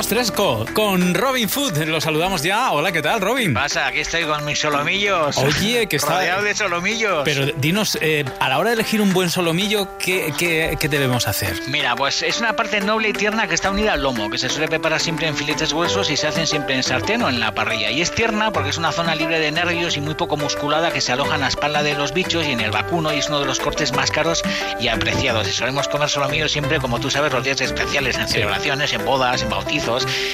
Llevas 0.00 0.08
fresco 0.30 0.64
con 0.72 1.12
Robin 1.12 1.46
Food. 1.46 1.76
Lo 1.84 2.00
saludamos 2.00 2.42
ya. 2.42 2.70
Hola, 2.72 2.90
¿qué 2.90 3.02
tal, 3.02 3.20
Robin? 3.20 3.52
pasa? 3.52 3.86
Aquí 3.88 4.00
estoy 4.00 4.24
con 4.24 4.42
mis 4.46 4.58
solomillos. 4.58 5.36
Oye, 5.36 5.88
que 5.88 5.96
está. 5.96 6.14
Rodeado 6.14 6.42
de 6.42 6.54
solomillos. 6.54 7.20
Pero 7.26 7.44
dinos, 7.58 7.98
eh, 8.00 8.24
a 8.38 8.48
la 8.48 8.58
hora 8.58 8.70
de 8.70 8.76
elegir 8.76 9.02
un 9.02 9.12
buen 9.12 9.28
solomillo, 9.28 9.88
¿qué, 9.98 10.32
qué- 10.38 10.78
qué 10.80 10.88
debemos 10.88 11.28
hacer? 11.28 11.52
Mira, 11.68 11.96
pues 11.96 12.22
es 12.22 12.40
una 12.40 12.56
parte 12.56 12.80
noble 12.80 13.10
y 13.10 13.12
tierna 13.12 13.46
que 13.46 13.54
está 13.54 13.70
unida 13.70 13.92
al 13.92 14.02
lomo, 14.02 14.30
que 14.30 14.38
se 14.38 14.48
suele 14.48 14.68
preparar 14.68 15.00
siempre 15.00 15.26
en 15.26 15.36
filetes 15.36 15.74
gruesos 15.74 16.08
y 16.08 16.16
se 16.16 16.28
hacen 16.28 16.46
siempre 16.46 16.76
en 16.76 16.82
sartén 16.82 17.20
o 17.22 17.28
en 17.28 17.38
la 17.38 17.52
parrilla. 17.52 17.90
Y 17.90 18.00
es 18.00 18.10
tierna 18.10 18.52
porque 18.52 18.70
es 18.70 18.78
una 18.78 18.92
zona 18.92 19.14
libre 19.14 19.38
de 19.38 19.50
nervios 19.52 19.98
y 19.98 20.00
muy 20.00 20.14
poco 20.14 20.38
musculada 20.38 20.92
que 20.92 21.02
se 21.02 21.12
aloja 21.12 21.34
en 21.34 21.42
la 21.42 21.48
espalda 21.48 21.82
de 21.82 21.92
los 21.94 22.14
bichos 22.14 22.46
y 22.46 22.52
en 22.52 22.60
el 22.60 22.70
vacuno 22.70 23.12
y 23.12 23.18
es 23.18 23.28
uno 23.28 23.40
de 23.40 23.44
los 23.46 23.58
cortes 23.58 23.92
más 23.92 24.10
caros 24.10 24.42
y 24.80 24.88
apreciados. 24.88 25.46
Y 25.46 25.52
solemos 25.52 25.88
comer 25.88 26.08
solomillos 26.08 26.52
siempre, 26.52 26.78
como 26.78 27.00
tú 27.00 27.10
sabes, 27.10 27.32
los 27.34 27.44
días 27.44 27.60
especiales, 27.60 28.16
en 28.16 28.28
celebraciones, 28.28 28.94
en 28.94 29.04
bodas, 29.04 29.42
en 29.42 29.50
bautizos, 29.50 29.89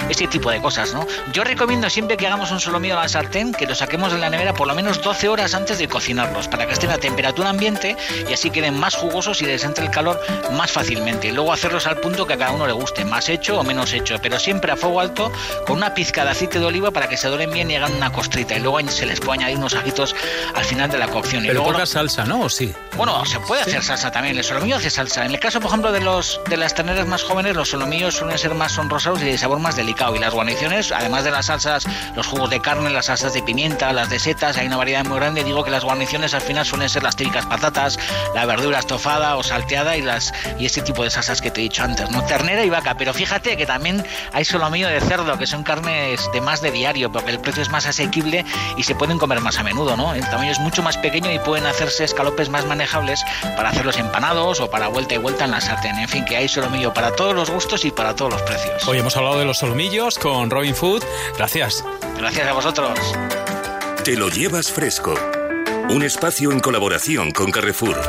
ese 0.08 0.26
tipo 0.26 0.50
de 0.50 0.60
cosas, 0.60 0.92
¿no? 0.92 1.06
Yo 1.32 1.44
recomiendo 1.44 1.88
siempre 1.90 2.16
que 2.16 2.26
hagamos 2.26 2.50
un 2.50 2.60
solomillo 2.60 2.98
a 2.98 3.02
la 3.02 3.08
sartén, 3.08 3.52
que 3.52 3.66
lo 3.66 3.74
saquemos 3.74 4.12
de 4.12 4.18
la 4.18 4.30
nevera 4.30 4.54
por 4.54 4.66
lo 4.66 4.74
menos 4.74 5.02
12 5.02 5.28
horas 5.28 5.54
antes 5.54 5.78
de 5.78 5.88
cocinarlos, 5.88 6.48
para 6.48 6.66
que 6.66 6.72
estén 6.72 6.90
a 6.90 6.98
temperatura 6.98 7.50
ambiente 7.50 7.96
y 8.28 8.32
así 8.32 8.50
queden 8.50 8.78
más 8.78 8.94
jugosos 8.94 9.40
y 9.42 9.46
les 9.46 9.64
entre 9.64 9.84
el 9.84 9.90
calor 9.90 10.20
más 10.52 10.70
fácilmente. 10.70 11.28
Y 11.28 11.32
luego 11.32 11.52
hacerlos 11.52 11.86
al 11.86 11.98
punto 11.98 12.26
que 12.26 12.34
a 12.34 12.38
cada 12.38 12.52
uno 12.52 12.66
le 12.66 12.72
guste, 12.72 13.04
más 13.04 13.28
hecho 13.28 13.60
o 13.60 13.64
menos 13.64 13.92
hecho, 13.92 14.16
pero 14.20 14.38
siempre 14.38 14.72
a 14.72 14.76
fuego 14.76 15.00
alto 15.00 15.32
con 15.66 15.76
una 15.76 15.94
pizca 15.94 16.24
de 16.24 16.30
aceite 16.30 16.58
de 16.58 16.66
oliva 16.66 16.90
para 16.90 17.08
que 17.08 17.16
se 17.16 17.28
doren 17.28 17.50
bien 17.50 17.70
y 17.70 17.76
hagan 17.76 17.94
una 17.94 18.12
costrita. 18.12 18.56
Y 18.56 18.60
luego 18.60 18.80
se 18.88 19.06
les 19.06 19.20
puede 19.20 19.38
añadir 19.40 19.58
unos 19.58 19.74
ajitos 19.74 20.14
al 20.54 20.64
final 20.64 20.90
de 20.90 20.98
la 20.98 21.08
cocción. 21.08 21.44
Y 21.44 21.48
Pero 21.48 21.60
luego 21.60 21.72
poca 21.72 21.86
salsa, 21.86 22.24
¿no? 22.24 22.42
¿O 22.42 22.48
sí? 22.48 22.74
bueno, 22.96 23.24
se 23.24 23.40
puede 23.40 23.62
hacer 23.62 23.82
salsa 23.82 24.10
también. 24.10 24.36
El 24.36 24.44
solomillo 24.44 24.76
hace 24.76 24.90
salsa. 24.90 25.24
En 25.24 25.32
el 25.32 25.40
caso, 25.40 25.60
por 25.60 25.68
ejemplo, 25.68 25.92
de 25.92 26.00
los 26.00 26.40
de 26.48 26.56
las 26.56 26.74
terneras 26.74 27.06
más 27.06 27.22
jóvenes, 27.22 27.54
los 27.56 27.68
solomillos 27.70 28.14
suelen 28.14 28.38
ser 28.38 28.54
más 28.54 28.72
sonrosados 28.72 29.20
y 29.22 29.24
sabor 29.38 29.58
más 29.58 29.76
delicado. 29.76 30.14
Y 30.16 30.18
las 30.18 30.34
guarniciones, 30.34 30.92
además 30.92 31.24
de 31.24 31.30
las 31.30 31.46
salsas, 31.46 31.86
los 32.14 32.26
jugos 32.26 32.50
de 32.50 32.60
carne, 32.60 32.90
las 32.90 33.06
salsas 33.06 33.32
de 33.32 33.42
pimienta, 33.42 33.92
las 33.92 34.10
de 34.10 34.18
setas, 34.18 34.56
hay 34.56 34.66
una 34.66 34.76
variedad 34.76 35.04
muy 35.04 35.18
grande. 35.18 35.44
Digo 35.44 35.64
que 35.64 35.70
las 35.70 35.84
guarniciones 35.84 36.34
al 36.34 36.40
final 36.40 36.64
suelen 36.64 36.88
ser 36.88 37.02
las 37.02 37.16
típicas 37.16 37.46
patatas, 37.46 37.98
la 38.34 38.46
verdura 38.46 38.78
estofada 38.78 39.36
o 39.36 39.42
salteada 39.42 39.96
y 39.96 40.02
las 40.02 40.32
y 40.58 40.66
este 40.66 40.82
tipo 40.82 41.02
de 41.02 41.10
salsas 41.10 41.40
que 41.40 41.50
te 41.50 41.60
he 41.60 41.64
dicho 41.64 41.82
antes, 41.82 42.10
¿no? 42.10 42.22
Ternera 42.24 42.64
y 42.64 42.70
vaca. 42.70 42.94
Pero 42.96 43.12
fíjate 43.14 43.56
que 43.56 43.66
también 43.66 44.04
hay 44.32 44.44
solomillo 44.44 44.88
de 44.88 45.00
cerdo, 45.00 45.38
que 45.38 45.46
son 45.46 45.62
carnes 45.62 46.20
de 46.32 46.40
más 46.40 46.60
de 46.60 46.70
diario, 46.70 47.10
porque 47.10 47.30
el 47.30 47.40
precio 47.40 47.62
es 47.62 47.70
más 47.70 47.86
asequible 47.86 48.44
y 48.76 48.82
se 48.82 48.94
pueden 48.94 49.18
comer 49.18 49.40
más 49.40 49.58
a 49.58 49.62
menudo, 49.62 49.96
¿no? 49.96 50.14
El 50.14 50.28
tamaño 50.28 50.52
es 50.52 50.58
mucho 50.60 50.82
más 50.82 50.96
pequeño 50.96 51.30
y 51.32 51.38
pueden 51.38 51.66
hacerse 51.66 52.04
escalopes 52.04 52.48
más 52.48 52.64
manejables 52.66 53.24
para 53.56 53.70
hacerlos 53.70 53.98
empanados 53.98 54.60
o 54.60 54.70
para 54.70 54.88
vuelta 54.88 55.14
y 55.14 55.18
vuelta 55.18 55.44
en 55.44 55.50
la 55.50 55.60
sartén. 55.60 55.98
En 55.98 56.08
fin, 56.08 56.24
que 56.24 56.36
hay 56.36 56.48
solomillo 56.48 56.92
para 56.92 57.12
todos 57.12 57.34
los 57.34 57.50
gustos 57.50 57.84
y 57.84 57.90
para 57.90 58.14
todos 58.14 58.32
los 58.32 58.42
precios. 58.42 58.86
Hoy 58.86 58.98
hemos 58.98 59.16
hablado 59.16 59.25
de 59.34 59.44
los 59.44 59.58
solomillos 59.58 60.18
con 60.18 60.50
Robin 60.50 60.74
Food. 60.74 61.02
Gracias. 61.36 61.84
Gracias 62.16 62.46
a 62.46 62.52
vosotros. 62.52 62.98
Te 64.04 64.16
lo 64.16 64.28
llevas 64.28 64.70
fresco. 64.70 65.14
Un 65.90 66.02
espacio 66.04 66.52
en 66.52 66.60
colaboración 66.60 67.32
con 67.32 67.50
Carrefour. 67.50 68.00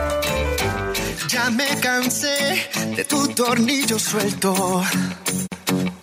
Ya 1.27 1.49
me 1.49 1.67
cansé 1.79 2.69
de 2.95 3.03
tu 3.05 3.27
tornillo 3.29 3.97
suelto. 3.97 4.83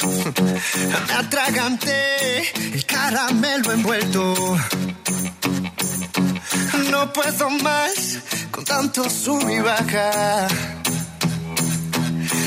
Me 1.09 1.15
atraganté 1.15 2.53
el 2.73 2.85
caramelo 2.85 3.73
envuelto. 3.73 4.57
No 6.91 7.13
puedo 7.13 7.51
más 7.51 8.19
con 8.51 8.65
tanto 8.65 9.09
sub 9.09 9.49
y 9.49 9.61
baja. 9.61 10.49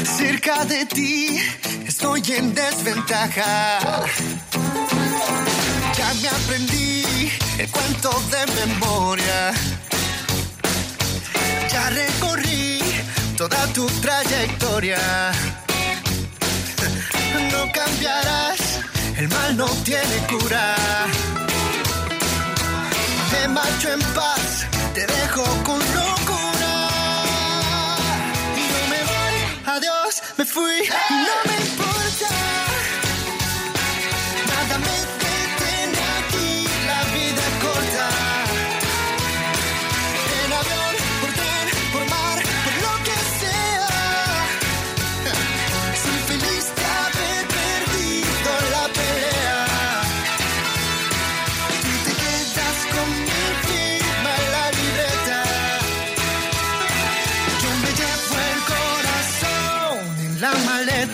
Cerca 0.06 0.66
de 0.66 0.86
ti 0.86 1.40
estoy 1.86 2.22
en 2.38 2.54
desventaja. 2.54 3.80
Ya 5.98 6.14
me 6.22 6.28
aprendí 6.28 7.32
el 7.58 7.70
cuento 7.70 8.12
de 8.32 8.66
memoria. 8.66 9.54
Ya 11.72 11.90
recorrí 11.90 12.80
toda 13.38 13.68
tu 13.74 13.86
trayectoria. 14.02 15.32
No 17.52 17.72
cambiarás, 17.72 18.60
el 19.18 19.28
mal 19.30 19.58
no 19.58 19.68
tiene 19.84 20.18
cura. 20.30 20.76
Me 23.32 23.48
marcho 23.50 23.94
en 23.94 24.00
paz, 24.14 24.57
adiós, 30.58 31.08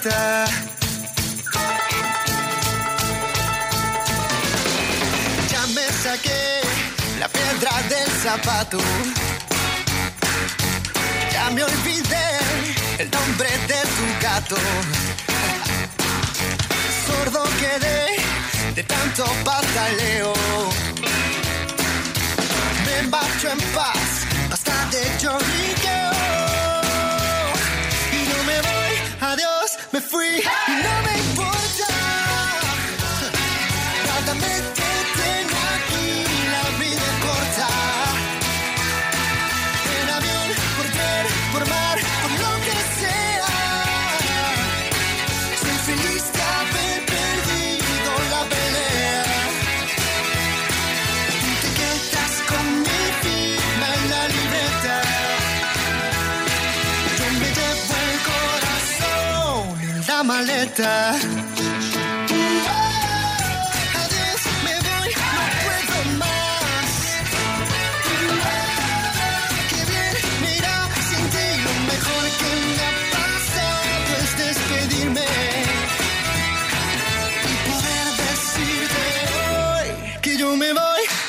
Ya 0.03 0.45
me 5.73 5.87
saqué 6.03 6.59
la 7.19 7.29
piedra 7.29 7.71
del 7.87 8.09
zapato. 8.21 8.79
Ya 11.31 11.49
me 11.51 11.63
olvidé 11.63 12.37
el 12.99 13.09
nombre 13.11 13.47
de 13.49 13.81
tu 13.95 14.05
gato. 14.21 14.57
Sordo 17.07 17.43
quedé 17.61 18.17
de 18.75 18.83
tanto 18.83 19.23
pataleo. 19.45 20.33
Me 22.85 23.07
marcho 23.07 23.49
en 23.49 23.59
paz, 23.73 24.25
basta 24.49 24.73
de 24.91 25.17
lloriqueo. 25.17 26.12
Adiós, 29.93 30.01
me 30.01 30.01
fui 30.01 30.39
y 30.67 30.83
no 30.83 31.01
me 31.03 31.12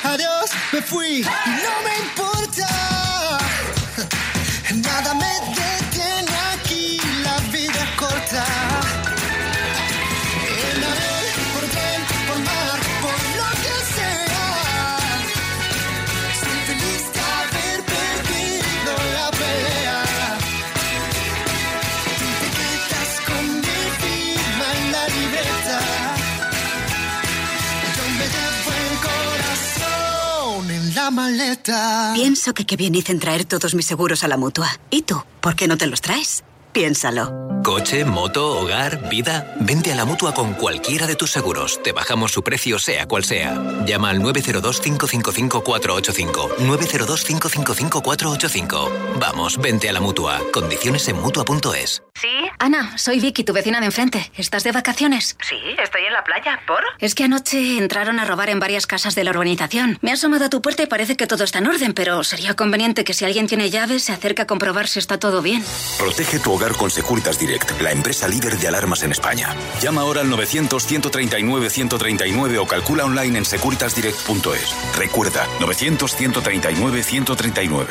adiós, 0.03 0.49
me 0.71 0.81
fui 0.81 1.17
y 1.17 1.21
no 1.21 1.83
me 1.83 1.97
importa. 1.99 2.24
Pienso 32.13 32.53
que 32.53 32.65
qué 32.65 32.75
bien 32.75 32.95
hice 32.95 33.11
en 33.11 33.19
traer 33.19 33.45
todos 33.45 33.75
mis 33.75 33.85
seguros 33.85 34.23
a 34.23 34.27
la 34.27 34.37
mutua. 34.37 34.67
¿Y 34.89 35.03
tú? 35.03 35.23
¿Por 35.41 35.55
qué 35.55 35.67
no 35.67 35.77
te 35.77 35.87
los 35.87 36.01
traes? 36.01 36.43
Piénsalo. 36.71 37.54
Coche, 37.65 38.05
moto, 38.05 38.59
hogar, 38.59 39.09
vida. 39.09 39.51
Vente 39.59 39.91
a 39.91 39.95
la 39.95 40.05
mutua 40.05 40.35
con 40.35 40.53
cualquiera 40.53 41.07
de 41.07 41.15
tus 41.15 41.31
seguros. 41.31 41.81
Te 41.81 41.93
bajamos 41.93 42.31
su 42.31 42.43
precio, 42.43 42.77
sea 42.77 43.07
cual 43.07 43.23
sea. 43.23 43.59
Llama 43.87 44.11
al 44.11 44.19
902-555-485. 44.19 46.57
902-555-485. 46.57 49.17
Vamos, 49.19 49.57
vente 49.57 49.89
a 49.89 49.93
la 49.93 49.99
mutua. 49.99 50.39
Condiciones 50.53 51.07
en 51.07 51.19
mutua.es. 51.19 52.03
¿Sí? 52.13 52.27
Ana, 52.59 52.95
soy 52.99 53.19
Vicky, 53.19 53.43
tu 53.43 53.51
vecina 53.51 53.79
de 53.79 53.87
enfrente. 53.87 54.31
¿Estás 54.37 54.63
de 54.63 54.71
vacaciones? 54.71 55.35
Sí, 55.41 55.55
estoy 55.81 56.05
en 56.05 56.13
la 56.13 56.23
playa. 56.23 56.59
¿Por? 56.67 56.83
Es 56.99 57.15
que 57.15 57.23
anoche 57.23 57.79
entraron 57.79 58.19
a 58.19 58.25
robar 58.25 58.49
en 58.49 58.59
varias 58.59 58.85
casas 58.85 59.15
de 59.15 59.23
la 59.23 59.31
urbanización. 59.31 59.97
Me 60.01 60.11
ha 60.11 60.13
asomado 60.13 60.45
a 60.45 60.49
tu 60.49 60.61
puerta 60.61 60.83
y 60.83 60.85
parece 60.85 61.17
que 61.17 61.25
todo 61.25 61.43
está 61.43 61.57
en 61.59 61.65
orden, 61.67 61.93
pero 61.93 62.23
sería 62.23 62.53
conveniente 62.55 63.03
que 63.03 63.15
si 63.15 63.25
alguien 63.25 63.47
tiene 63.47 63.71
llaves 63.71 64.03
se 64.03 64.13
acerque 64.13 64.43
a 64.43 64.47
comprobar 64.47 64.87
si 64.87 64.99
está 64.99 65.17
todo 65.17 65.41
bien. 65.41 65.63
Protege 65.97 66.37
tu 66.39 66.53
hogar 66.53 66.73
con 66.77 66.91
Securitas 66.91 67.39
Direct, 67.39 67.54
la 67.81 67.91
empresa 67.91 68.27
líder 68.27 68.57
de 68.57 68.67
alarmas 68.67 69.03
en 69.03 69.11
España. 69.11 69.55
Llama 69.81 70.01
ahora 70.01 70.21
al 70.21 70.29
900-139-139 70.29 72.59
o 72.59 72.67
calcula 72.67 73.05
online 73.05 73.39
en 73.39 73.45
securitasdirect.es. 73.45 74.97
Recuerda, 74.97 75.47
900-139-139. 75.59 77.87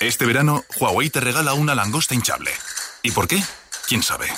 Este 0.00 0.26
verano, 0.26 0.64
Huawei 0.78 1.08
te 1.10 1.20
regala 1.20 1.54
una 1.54 1.74
langosta 1.74 2.14
hinchable. 2.14 2.52
¿Y 3.02 3.10
por 3.12 3.26
qué? 3.28 3.42
¿Quién 3.86 4.02
sabe? 4.02 4.28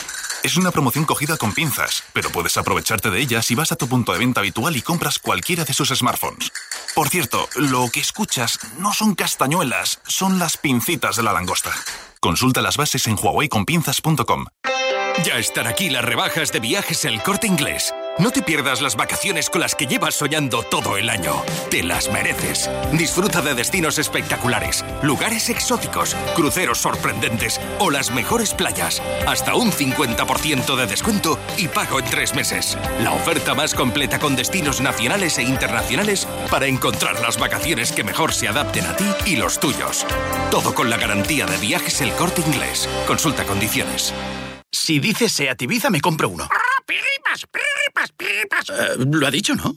Es 0.42 0.56
una 0.58 0.70
promoción 0.70 1.06
cogida 1.06 1.38
con 1.38 1.54
pinzas, 1.54 2.02
pero 2.12 2.28
puedes 2.30 2.58
aprovecharte 2.58 3.10
de 3.10 3.20
ella 3.20 3.40
si 3.40 3.54
vas 3.54 3.72
a 3.72 3.76
tu 3.76 3.88
punto 3.88 4.12
de 4.12 4.18
venta 4.18 4.40
habitual 4.40 4.76
y 4.76 4.82
compras 4.82 5.18
cualquiera 5.18 5.64
de 5.64 5.72
sus 5.72 5.88
smartphones. 5.88 6.52
Por 6.94 7.08
cierto, 7.08 7.48
lo 7.56 7.88
que 7.90 8.00
escuchas 8.00 8.58
no 8.78 8.92
son 8.92 9.14
castañuelas, 9.14 10.00
son 10.06 10.38
las 10.38 10.58
pincitas 10.58 11.16
de 11.16 11.22
la 11.22 11.32
langosta. 11.32 11.72
Consulta 12.24 12.62
las 12.62 12.78
bases 12.78 13.06
en 13.06 13.18
huaweiconpinzas.com. 13.22 14.46
Ya 15.26 15.36
están 15.36 15.66
aquí 15.66 15.90
las 15.90 16.02
rebajas 16.02 16.52
de 16.52 16.60
viajes 16.60 17.04
El 17.04 17.22
Corte 17.22 17.46
Inglés. 17.46 17.92
No 18.16 18.30
te 18.30 18.42
pierdas 18.42 18.80
las 18.80 18.94
vacaciones 18.94 19.50
con 19.50 19.60
las 19.60 19.74
que 19.74 19.88
llevas 19.88 20.14
soñando 20.14 20.62
todo 20.62 20.96
el 20.96 21.10
año. 21.10 21.42
Te 21.68 21.82
las 21.82 22.08
mereces. 22.08 22.70
Disfruta 22.92 23.42
de 23.42 23.54
destinos 23.54 23.98
espectaculares, 23.98 24.84
lugares 25.02 25.48
exóticos, 25.48 26.14
cruceros 26.36 26.78
sorprendentes 26.78 27.60
o 27.80 27.90
las 27.90 28.12
mejores 28.12 28.54
playas. 28.54 29.02
Hasta 29.26 29.56
un 29.56 29.72
50% 29.72 30.76
de 30.76 30.86
descuento 30.86 31.40
y 31.56 31.66
pago 31.66 31.98
en 31.98 32.04
tres 32.04 32.36
meses. 32.36 32.78
La 33.00 33.10
oferta 33.10 33.52
más 33.54 33.74
completa 33.74 34.20
con 34.20 34.36
destinos 34.36 34.80
nacionales 34.80 35.38
e 35.38 35.42
internacionales 35.42 36.28
para 36.52 36.66
encontrar 36.66 37.20
las 37.20 37.36
vacaciones 37.36 37.90
que 37.90 38.04
mejor 38.04 38.32
se 38.32 38.46
adapten 38.46 38.86
a 38.86 38.96
ti 38.96 39.06
y 39.26 39.36
los 39.36 39.58
tuyos. 39.58 40.06
Todo 40.52 40.72
con 40.72 40.88
la 40.88 40.98
garantía 40.98 41.46
de 41.46 41.56
viajes 41.56 42.00
El 42.00 42.12
Corte 42.12 42.42
Inglés. 42.42 42.88
Consulta 43.08 43.44
condiciones. 43.44 44.14
Si 44.70 45.00
dices 45.00 45.32
Seat 45.32 45.60
Ibiza, 45.62 45.90
me 45.90 46.00
compro 46.00 46.28
uno. 46.28 46.48
Eh, 48.70 48.96
lo 48.98 49.26
ha 49.26 49.30
dicho, 49.30 49.54
¿no? 49.54 49.76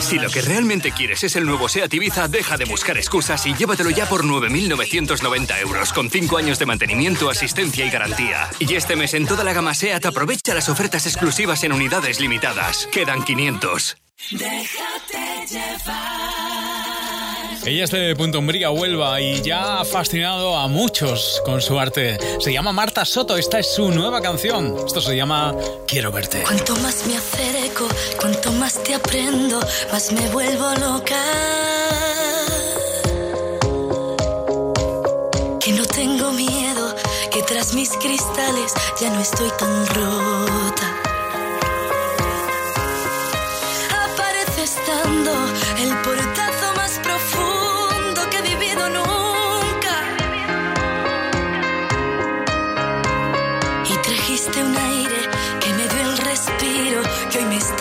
Si 0.00 0.18
lo 0.18 0.28
que 0.30 0.42
realmente 0.42 0.90
quieres 0.90 1.22
es 1.22 1.36
el 1.36 1.46
nuevo 1.46 1.68
SEAT 1.68 1.94
Ibiza, 1.94 2.26
deja 2.26 2.56
de 2.56 2.64
buscar 2.64 2.96
excusas 2.96 3.46
y 3.46 3.54
llévatelo 3.54 3.90
ya 3.90 4.08
por 4.08 4.24
9.990 4.24 5.60
euros, 5.60 5.92
con 5.92 6.10
5 6.10 6.36
años 6.38 6.58
de 6.58 6.66
mantenimiento, 6.66 7.30
asistencia 7.30 7.86
y 7.86 7.90
garantía. 7.90 8.50
Y 8.58 8.74
este 8.74 8.96
mes 8.96 9.14
en 9.14 9.26
toda 9.26 9.44
la 9.44 9.52
gama 9.52 9.74
SEAT 9.74 10.06
aprovecha 10.06 10.54
las 10.54 10.68
ofertas 10.68 11.06
exclusivas 11.06 11.62
en 11.62 11.72
unidades 11.72 12.20
limitadas. 12.20 12.88
Quedan 12.90 13.22
500. 13.22 13.96
Déjate 14.32 15.46
llevar. 15.48 16.65
Ella 17.66 17.82
es 17.82 17.90
de 17.90 18.14
Punto 18.14 18.38
Umbría, 18.38 18.70
Huelva, 18.70 19.20
y 19.20 19.42
ya 19.42 19.80
ha 19.80 19.84
fascinado 19.84 20.56
a 20.56 20.68
muchos 20.68 21.42
con 21.44 21.60
su 21.60 21.80
arte. 21.80 22.16
Se 22.38 22.52
llama 22.52 22.70
Marta 22.70 23.04
Soto, 23.04 23.36
esta 23.36 23.58
es 23.58 23.74
su 23.74 23.90
nueva 23.90 24.22
canción. 24.22 24.76
Esto 24.86 25.00
se 25.00 25.16
llama 25.16 25.52
Quiero 25.84 26.12
verte. 26.12 26.44
Cuanto 26.44 26.76
más 26.76 27.04
me 27.08 27.16
acerco, 27.16 27.88
cuanto 28.20 28.52
más 28.52 28.80
te 28.84 28.94
aprendo, 28.94 29.58
más 29.90 30.12
me 30.12 30.28
vuelvo 30.28 30.74
loca. 30.76 31.20
Que 35.58 35.72
no 35.72 35.84
tengo 35.86 36.30
miedo, 36.34 36.94
que 37.32 37.42
tras 37.42 37.74
mis 37.74 37.90
cristales 37.96 38.72
ya 39.00 39.10
no 39.10 39.20
estoy 39.20 39.50
tan 39.58 39.86
rota. 39.88 41.00
Aparece 44.04 44.62
estando 44.62 45.32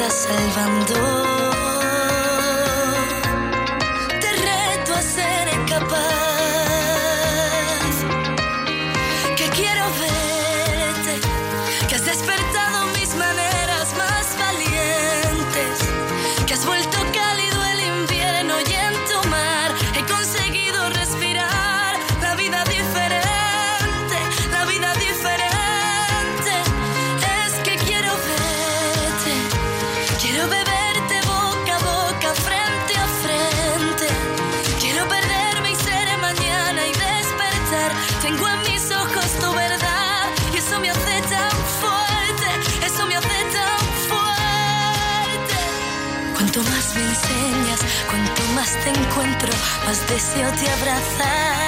salvando. 0.10 1.25
enseñas, 47.16 47.80
cuanto 48.10 48.42
más 48.56 48.72
te 48.84 48.90
encuentro, 48.90 49.50
más 49.86 50.08
deseo 50.08 50.52
te 50.52 50.70
abrazar. 50.70 51.66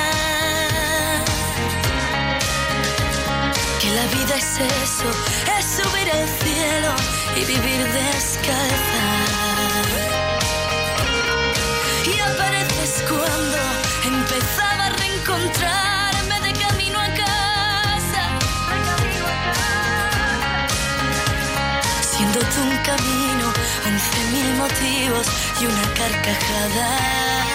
Que 3.82 3.90
la 3.92 4.06
vida 4.18 4.36
es 4.36 4.60
eso, 4.84 5.10
es 5.58 5.66
subir 5.78 6.08
al 6.12 6.28
cielo 6.44 6.92
y 7.36 7.46
vivir 7.46 7.82
descalza. 7.94 9.06
Y 12.14 12.20
apareces 12.20 13.04
cuando 13.08 13.58
empezaba 14.06 14.86
a 14.86 14.90
reencontrarme 14.90 16.42
de 16.42 16.54
camino 16.66 17.00
a 17.00 17.10
casa. 17.24 18.24
Siendo 22.02 22.40
tú 22.40 22.62
un 22.64 22.78
camino 22.90 23.47
motivos 24.58 25.28
y 25.62 25.66
una 25.66 25.94
carcajada. 25.94 27.47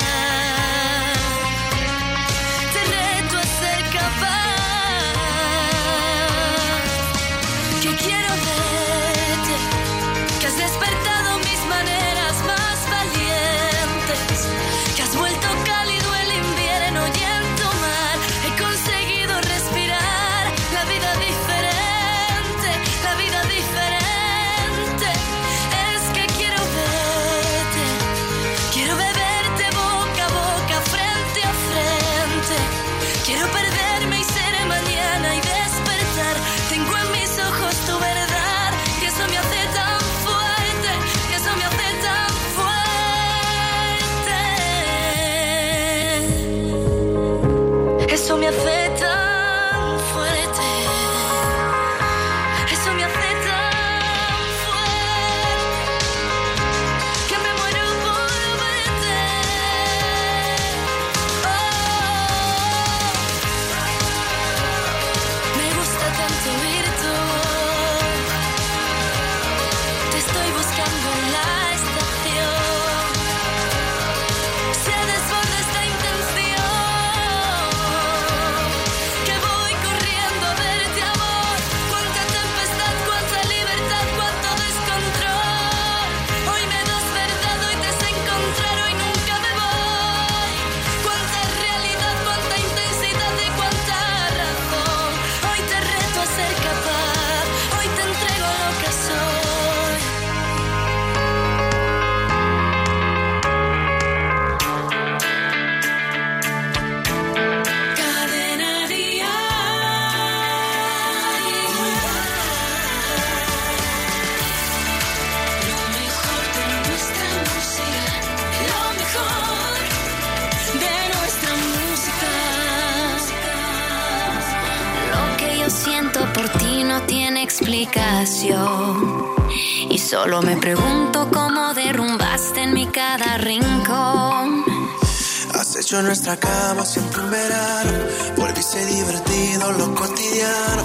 hecho 135.93 136.01
en 136.01 136.07
nuestra 136.07 136.36
cama 136.38 136.86
siempre 136.86 137.20
en 137.20 137.30
verano. 137.30 137.93
Volviste 138.36 138.86
divertido 138.86 139.72
lo 139.72 139.95
cotidiano. 139.95 140.82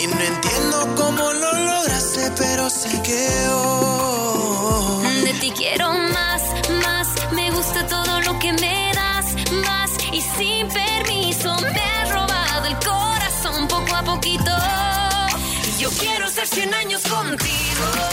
Y 0.00 0.06
no 0.06 0.20
entiendo 0.20 0.94
cómo 0.96 1.32
lo 1.32 1.52
lograste, 1.52 2.30
pero 2.38 2.70
sé 2.70 2.90
que 3.02 3.48
hoy. 3.48 5.22
De 5.24 5.34
ti 5.34 5.50
quiero 5.56 5.92
más, 5.92 6.42
más. 6.84 7.08
Me 7.32 7.50
gusta 7.50 7.86
todo 7.88 8.20
lo 8.20 8.38
que 8.38 8.52
me 8.52 8.92
das, 8.94 9.26
más. 9.66 9.90
Y 10.12 10.20
sin 10.20 10.68
permiso 10.68 11.56
me 11.62 11.80
has 11.80 12.10
robado 12.12 12.66
el 12.66 12.76
corazón 12.76 13.66
poco 13.66 13.96
a 13.96 14.02
poquito. 14.02 14.52
Yo 15.80 15.90
quiero 15.98 16.28
ser 16.28 16.46
100 16.46 16.74
años 16.74 17.02
contigo. 17.02 18.09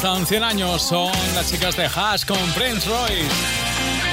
Fiesta, 0.00 0.26
100 0.26 0.44
años, 0.44 0.82
son 0.82 1.10
las 1.34 1.50
chicas 1.50 1.76
de 1.76 1.86
Hash 1.86 2.24
con 2.24 2.38
Prince 2.52 2.88
Royce. 2.88 3.57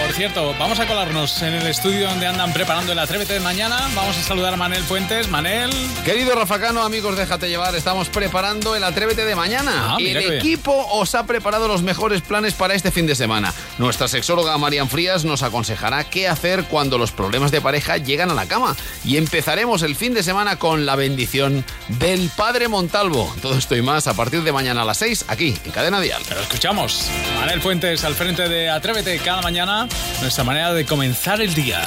Por 0.06 0.14
cierto, 0.14 0.53
vamos 0.60 0.80
a 0.80 0.86
colarnos 0.86 1.41
en 1.41 1.56
el 1.56 1.66
estudio 1.66 2.08
donde 2.08 2.28
andan 2.28 2.53
preparando 2.53 2.91
el 2.91 2.99
Atrévete 2.99 3.34
de 3.34 3.39
mañana. 3.39 3.89
Vamos 3.95 4.16
a 4.16 4.22
saludar 4.22 4.53
a 4.53 4.56
Manel 4.56 4.84
Puentes. 4.84 5.30
Manel. 5.30 5.72
Querido 6.06 6.36
Rafacano, 6.36 6.84
amigos, 6.84 7.18
déjate 7.18 7.49
llevar. 7.49 7.76
Estamos 7.76 8.08
preparando 8.10 8.76
el 8.76 8.84
Atrévete 8.84 9.26
de 9.26 9.36
mañana. 9.36 9.95
Ah, 9.95 9.97
el 9.99 10.18
bien. 10.18 10.34
equipo 10.34 10.74
os 10.91 11.16
ha 11.16 11.26
preparado 11.26 11.68
los 11.68 11.82
mejores 11.82 12.22
planes 12.22 12.53
para 12.53 12.76
este 12.76 12.91
fin 12.91 13.08
de 13.08 13.16
semana. 13.16 13.51
Nuestra 13.80 14.08
sexóloga 14.08 14.56
Marian 14.60 14.89
Frías 14.89 15.26
nos 15.26 15.41
aconsejará 15.41 16.03
qué 16.03 16.28
hacer 16.28 16.66
cuando 16.66 16.99
los 16.99 17.12
problemas 17.12 17.49
de 17.49 17.60
pareja 17.60 17.97
llegan 17.97 18.30
a 18.30 18.36
la 18.36 18.45
cama. 18.45 18.76
Y 19.03 19.18
empezaremos 19.18 19.82
el 19.82 19.95
fin 19.95 20.14
de 20.14 20.22
semana 20.22 20.60
con 20.60 20.86
la 20.86 20.95
bendición 20.95 21.66
del 21.88 22.30
Padre 22.38 22.68
Montalvo. 22.68 23.36
Todo 23.41 23.58
esto 23.58 23.76
y 23.76 23.82
más 23.82 24.06
a 24.06 24.14
partir 24.14 24.43
de 24.43 24.51
mañana 24.51 24.84
a 24.84 24.86
las 24.86 24.99
6 24.99 25.26
aquí 25.30 25.58
en 25.66 25.72
Cadena 25.72 25.99
Dial. 25.99 26.22
Pero 26.30 26.41
escuchamos. 26.41 27.10
Manel 27.39 27.60
Fuentes 27.60 28.03
al 28.03 28.14
frente 28.14 28.47
de 28.47 28.70
Atrévete 28.70 29.18
cada 29.18 29.41
mañana. 29.41 29.88
Nuestra 30.21 30.43
manera 30.43 30.73
de 30.73 30.85
comenzar 30.85 31.41
el 31.41 31.53
día. 31.53 31.81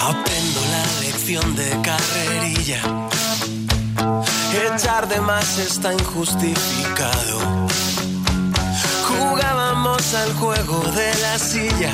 Aprendo 0.00 0.60
la 0.70 1.00
lección 1.00 1.56
de 1.56 1.68
carrerilla. 1.82 2.80
Echar 4.74 5.08
de 5.08 5.20
más 5.20 5.58
está 5.58 5.92
injustificado. 5.92 7.68
Jugábamos 9.08 10.14
al 10.14 10.32
juego 10.34 10.80
de 10.92 11.14
la 11.20 11.38
silla 11.38 11.92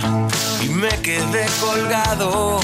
y 0.63 0.69
me 0.69 0.91
quedé 1.03 1.47
colgado. 1.61 2.61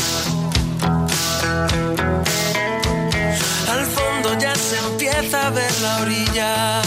Al 3.73 3.85
fondo 3.87 4.39
ya 4.39 4.55
se 4.55 4.79
empieza 4.79 5.47
a 5.47 5.51
ver 5.51 5.73
la 5.81 5.97
orilla, 6.03 6.83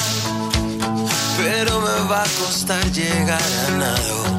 pero 1.38 1.82
me 1.82 2.10
va 2.10 2.22
a 2.22 2.30
costar 2.40 2.84
llegar 2.92 3.42
a 3.68 3.72
nado. 3.78 4.34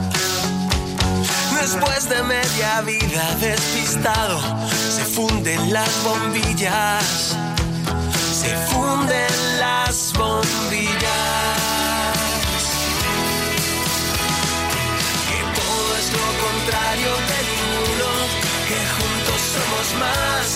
Después 1.61 2.09
de 2.09 2.23
media 2.23 2.83
vida 2.83 3.37
despistado, 3.41 4.39
se 4.69 5.05
funden 5.05 5.73
las 5.73 5.91
bombillas. 6.05 7.37
Se 8.41 8.55
funden 8.69 9.59
las 9.59 10.13
bombillas. 10.13 10.95
Que 15.29 15.41
todo 15.59 15.89
es 16.01 16.09
lo 16.19 16.27
contrario 16.47 17.13
de 17.31 17.39
ninguno. 17.51 18.11
Que 18.69 18.81
juntos 18.97 19.41
somos 19.55 19.87
más. 20.05 20.47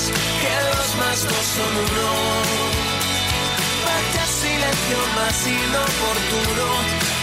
Que 0.43 0.55
dos 0.77 0.91
más 1.01 1.19
dos 1.25 1.47
son 1.57 1.73
uno. 1.87 2.88
Silencio 4.59 4.99
más 5.15 5.47
inoportuno. 5.47 6.67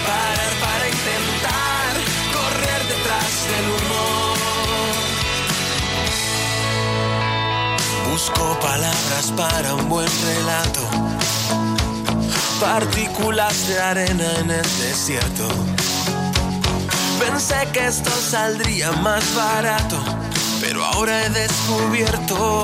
Parar 0.07 0.53
para 0.61 0.85
intentar 0.87 1.91
correr 2.31 2.81
detrás 2.87 3.31
del 3.49 3.65
humo. 3.75 4.05
Busco 8.09 8.45
palabras 8.61 9.25
para 9.35 9.75
un 9.75 9.89
buen 9.89 10.07
relato. 10.07 10.79
Partículas 12.61 13.67
de 13.67 13.81
arena 13.81 14.31
en 14.39 14.51
el 14.51 14.77
desierto. 14.79 15.49
Pensé 17.19 17.67
que 17.73 17.85
esto 17.85 18.11
saldría 18.11 18.93
más 18.93 19.35
barato, 19.35 20.01
pero 20.61 20.85
ahora 20.85 21.25
he 21.25 21.29
descubierto 21.31 22.63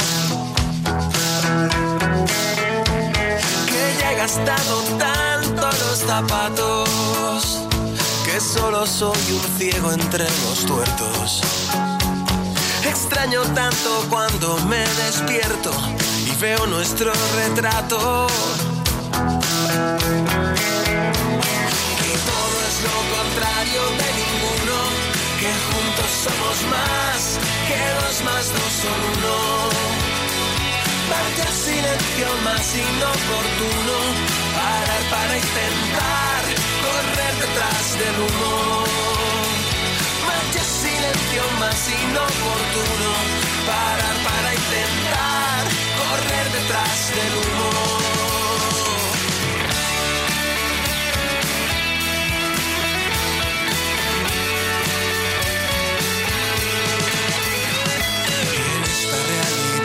gastado 4.22 4.84
tanto 4.99 5.65
los 5.65 5.97
zapatos 6.05 7.57
que 8.24 8.39
solo 8.39 8.86
soy 8.86 9.17
un 9.32 9.57
ciego 9.57 9.91
entre 9.93 10.26
los 10.26 10.63
tuertos. 10.67 11.41
Extraño 12.88 13.41
tanto 13.55 14.05
cuando 14.11 14.57
me 14.67 14.86
despierto 15.05 15.72
y 16.28 16.36
veo 16.39 16.67
nuestro 16.67 17.11
retrato. 17.36 18.28
Que 22.01 22.13
todo 22.30 22.55
es 22.69 22.78
lo 22.88 22.97
contrario 23.17 23.82
de 24.01 24.09
ninguno, 24.22 24.78
que 25.39 25.51
juntos 25.67 26.11
somos 26.26 26.57
más, 26.69 27.19
que 27.67 27.80
dos 27.97 28.15
más 28.24 28.45
dos 28.53 28.72
son 28.84 28.99
uno. 29.17 30.11
Vaya 31.12 31.47
silencio 31.51 32.28
más 32.45 32.68
inoportuno, 32.74 33.95
parar 34.55 35.03
para 35.14 35.34
intentar 35.43 36.41
correr 36.86 37.34
detrás 37.43 37.86
del 37.99 38.16
humo. 38.24 38.86
Vaya 40.28 40.64
silencio 40.64 41.43
más 41.59 41.82
inoportuno, 42.03 43.12
parar 43.68 44.16
para 44.28 44.49
intentar 44.62 45.64
correr 45.99 46.45
detrás 46.57 46.99
del 47.18 47.34
humo. 47.41 47.61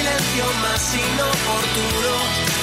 Silencio 0.00 0.44
más 0.62 0.94
inoportuno, 0.94 2.12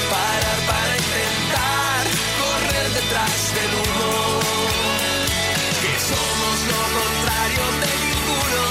parar 0.10 0.60
para 0.66 0.94
intentar 0.98 2.04
correr 2.42 2.88
detrás 2.98 3.54
del 3.54 3.72
humo. 3.78 4.40
Que 5.82 5.94
somos 6.10 6.58
lo 6.72 6.82
contrario 6.98 7.66
de 7.84 7.92
ninguno, 8.06 8.64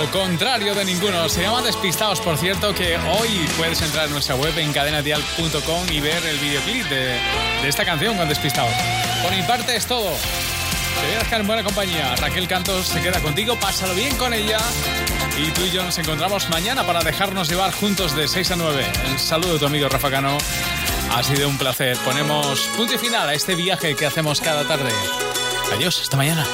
Lo 0.00 0.10
contrario 0.10 0.74
de 0.74 0.82
ninguno. 0.82 1.28
Se 1.28 1.42
llama 1.42 1.60
Despistados, 1.60 2.22
por 2.22 2.38
cierto, 2.38 2.74
que 2.74 2.96
hoy 2.96 3.46
puedes 3.58 3.82
entrar 3.82 4.06
en 4.06 4.12
nuestra 4.12 4.34
web 4.34 4.56
en 4.56 4.72
cadenadial.com 4.72 5.86
y 5.90 6.00
ver 6.00 6.24
el 6.24 6.38
videoclip 6.38 6.86
de, 6.86 7.18
de 7.60 7.68
esta 7.68 7.84
canción 7.84 8.16
con 8.16 8.26
Despistados. 8.26 8.72
Por 9.22 9.30
mi 9.36 9.42
parte 9.42 9.76
es 9.76 9.84
todo. 9.84 10.08
Te 10.08 11.06
voy 11.06 11.16
a 11.16 11.18
dejar 11.18 11.42
en 11.42 11.46
buena 11.46 11.62
compañía. 11.62 12.16
Raquel 12.16 12.48
Cantos 12.48 12.86
se 12.86 13.02
queda 13.02 13.20
contigo, 13.20 13.56
pásalo 13.56 13.94
bien 13.94 14.16
con 14.16 14.32
ella. 14.32 14.58
Y 15.36 15.50
tú 15.50 15.66
y 15.66 15.70
yo 15.70 15.84
nos 15.84 15.98
encontramos 15.98 16.48
mañana 16.48 16.86
para 16.86 17.00
dejarnos 17.00 17.50
llevar 17.50 17.70
juntos 17.70 18.16
de 18.16 18.26
6 18.26 18.52
a 18.52 18.56
9. 18.56 18.86
El 19.04 19.18
saludo 19.18 19.52
de 19.54 19.58
tu 19.58 19.66
amigo 19.66 19.86
Rafa 19.90 20.10
Cano. 20.10 20.38
Ha 21.10 21.22
sido 21.22 21.46
un 21.46 21.58
placer. 21.58 21.98
Ponemos 21.98 22.70
punto 22.74 22.94
y 22.94 22.98
final 22.98 23.28
a 23.28 23.34
este 23.34 23.54
viaje 23.54 23.94
que 23.94 24.06
hacemos 24.06 24.40
cada 24.40 24.66
tarde. 24.66 24.92
Adiós, 25.74 26.00
hasta 26.00 26.16
mañana. 26.16 26.46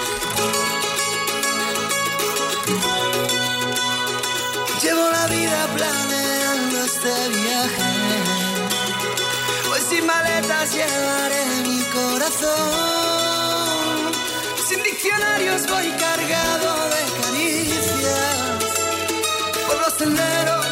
Vida 5.37 5.61
planeando 5.77 6.85
este 6.85 7.13
viaje. 7.29 7.93
Hoy 9.71 9.81
sin 9.89 10.07
maletas 10.07 10.73
llevaré 10.75 11.45
mi 11.69 11.81
corazón. 11.99 12.53
Sin 14.69 14.83
diccionarios 14.83 15.67
voy 15.69 15.89
cargado 16.05 16.71
de 16.95 17.03
caricias. 17.21 18.35
Por 19.67 19.77
los 19.83 19.93
senderos 19.99 20.66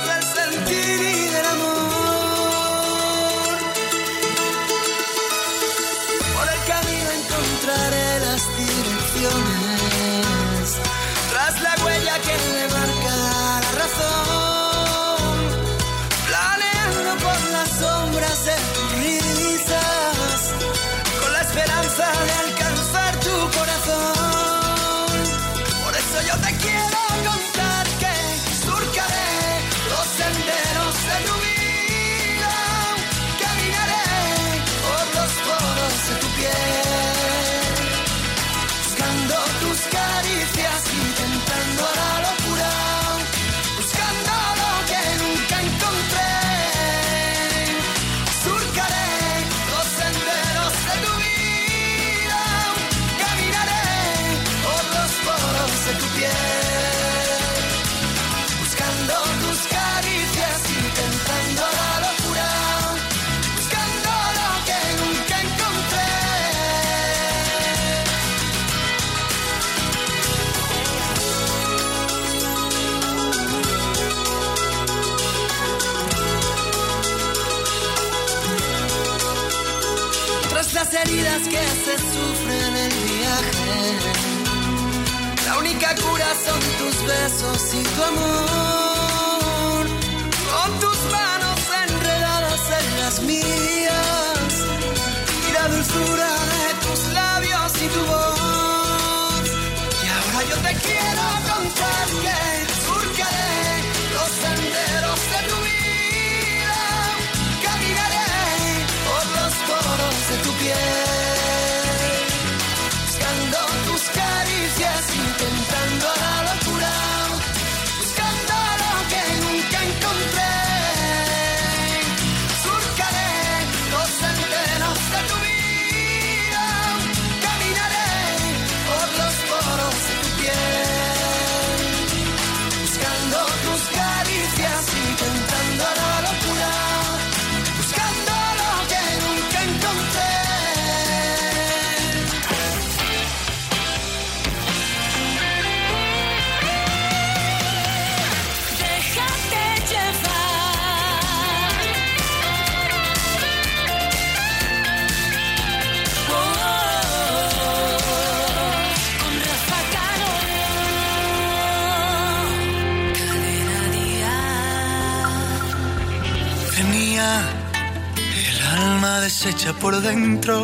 alma 169.05 169.21
deshecha 169.21 169.73
por 169.75 170.01
dentro 170.01 170.63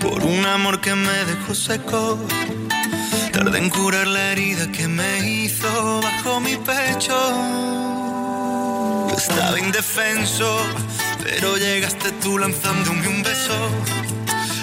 por 0.00 0.24
un 0.24 0.44
amor 0.46 0.80
que 0.80 0.94
me 0.94 1.24
dejó 1.24 1.54
seco. 1.54 2.18
Tardé 3.32 3.58
en 3.58 3.70
curar 3.70 4.06
la 4.06 4.32
herida 4.32 4.70
que 4.72 4.88
me 4.88 5.10
hizo 5.28 6.00
bajo 6.02 6.40
mi 6.40 6.56
pecho. 6.56 7.16
Estaba 9.16 9.58
indefenso, 9.58 10.48
pero 11.22 11.56
llegaste 11.56 12.10
tú 12.22 12.38
lanzándome 12.38 13.06
un 13.08 13.22
beso. 13.22 13.58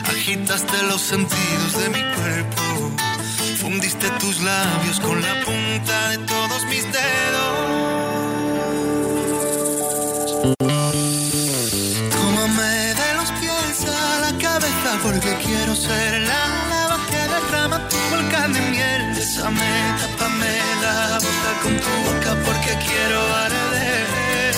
Agitaste 0.09 0.77
los 0.89 1.01
sentidos 1.01 1.71
de 1.81 1.89
mi 1.89 2.03
cuerpo. 2.15 2.63
Fundiste 3.61 4.09
tus 4.19 4.41
labios 4.41 4.99
con 4.99 5.21
la 5.21 5.33
punta 5.45 6.09
de 6.09 6.17
todos 6.19 6.65
mis 6.65 6.83
dedos. 6.83 7.84
Ser 15.75 16.21
la 16.21 16.41
lava 16.71 16.97
que 17.09 17.21
derrama 17.33 17.77
tu 17.89 17.97
volcán 18.11 18.53
de 18.53 18.61
miel. 18.71 19.01
Bésame, 19.15 19.73
tápame 19.99 20.53
la 20.83 21.19
boca 21.25 21.51
con 21.63 21.73
tu 21.83 21.91
boca 22.07 22.31
porque 22.45 22.71
quiero 22.85 23.19
arder. 23.45 24.55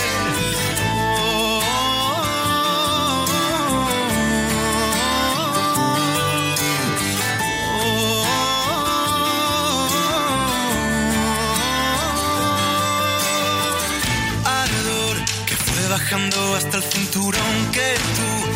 Ardor 14.45 15.17
que 15.47 15.55
fue 15.55 15.87
bajando 15.89 16.55
hasta 16.55 16.77
el 16.77 16.83
cinturón 16.83 17.71
que 17.71 17.95
tú 18.15 18.46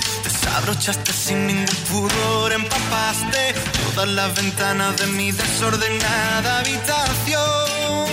desabrochaste 0.41 1.13
sin 1.13 1.47
ningún 1.47 1.75
pudor, 1.89 2.51
empapaste 2.51 3.53
todas 3.93 4.09
las 4.09 4.35
ventanas 4.35 4.97
de 4.97 5.07
mi 5.07 5.31
desordenada 5.31 6.59
habitación. 6.59 8.09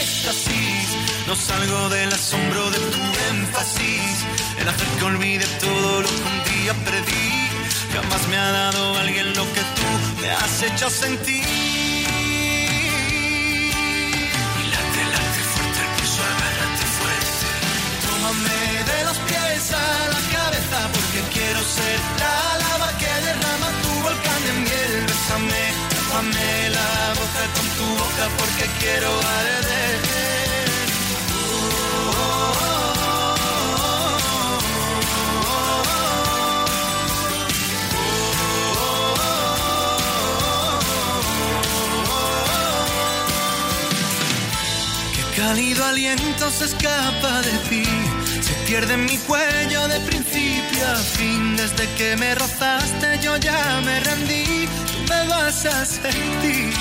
Éxtasis, 0.00 0.88
no 1.26 1.36
salgo 1.36 1.88
del 1.90 2.12
asombro 2.12 2.70
de 2.70 2.78
tu 2.78 2.98
énfasis, 3.30 4.16
el 4.58 4.68
hacer 4.68 4.88
que 4.98 5.04
olvide 5.04 5.46
todo 5.60 6.02
lo 6.02 6.08
que 6.08 6.24
un 6.32 6.38
día 6.52 6.74
perdí. 6.84 7.30
Jamás 7.92 8.28
me 8.28 8.36
ha 8.36 8.50
dado 8.50 8.98
alguien 8.98 9.28
lo 9.34 9.44
que 9.54 9.60
tú 9.76 10.20
me 10.20 10.30
has 10.30 10.62
hecho 10.62 10.90
sentir. 10.90 11.73
Quiero 21.34 21.60
ser 21.76 21.98
la 22.22 22.36
lava 22.62 22.88
que 23.00 23.12
derrama 23.26 23.68
tu 23.82 23.92
volcán 24.06 24.40
de 24.46 24.52
miel. 24.64 24.92
Bésame, 25.08 25.64
tápame 25.92 26.50
la 26.76 26.90
boca 27.20 27.42
con 27.56 27.66
tu 27.76 27.86
boca 28.00 28.24
porque 28.38 28.64
quiero 28.80 29.10
arder. 29.42 29.94
Qué 45.14 45.22
cálido 45.40 45.84
aliento 45.84 46.50
se 46.50 46.64
escapa 46.66 47.42
de 47.42 47.54
ti. 47.68 47.84
Se 48.74 48.80
pierde 48.80 48.94
en 48.94 49.04
mi 49.04 49.16
cuello 49.18 49.86
de 49.86 50.00
principio 50.00 50.88
a 50.88 50.96
fin. 50.96 51.56
Desde 51.56 51.88
que 51.94 52.16
me 52.16 52.34
rozaste 52.34 53.20
yo 53.22 53.36
ya 53.36 53.80
me 53.84 54.00
rendí. 54.00 54.66
Tú 54.90 54.98
me 55.08 55.28
vas 55.28 55.64
a 55.64 55.84
sentir. 55.84 56.74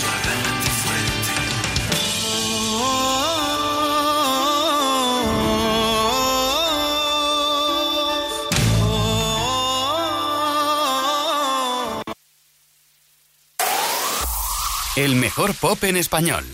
Fuerte 0.00 0.70
fuerte. 0.84 1.34
El 14.94 15.16
mejor 15.16 15.56
pop 15.56 15.82
en 15.82 15.96
español. 15.96 16.44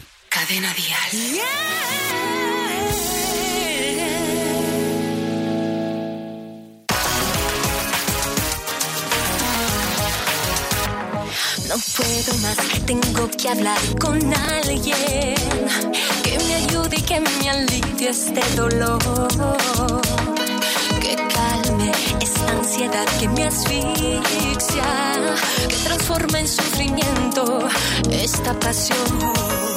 No 11.68 11.74
puedo 11.96 12.38
más, 12.42 12.56
tengo 12.86 13.28
que 13.30 13.48
hablar 13.48 13.78
con 14.00 14.18
alguien 14.32 15.34
que 16.22 16.38
me 16.46 16.54
ayude 16.54 16.96
y 16.96 17.02
que 17.02 17.20
me 17.20 17.50
alivie 17.50 18.10
este 18.10 18.40
dolor. 18.54 18.98
Que 21.00 21.16
calme 21.16 21.90
esta 22.20 22.52
ansiedad 22.52 23.06
que 23.18 23.28
me 23.30 23.44
asfixia, 23.44 24.84
que 25.68 25.76
transforma 25.84 26.38
en 26.38 26.46
sufrimiento 26.46 27.68
esta 28.12 28.58
pasión. 28.60 29.75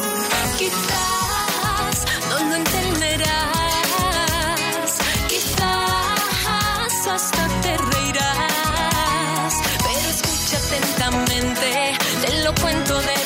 Quizás 0.60 2.06
no 2.30 2.38
lo 2.50 2.56
entenderás, 2.56 3.30
quizás 5.30 7.08
hasta 7.08 7.48
te 7.62 7.78
reirás, 7.78 9.54
pero 9.86 10.10
escucha 10.10 10.58
atentamente, 10.58 11.98
te 12.26 12.44
lo 12.44 12.54
cuento 12.56 13.02
de 13.02 13.19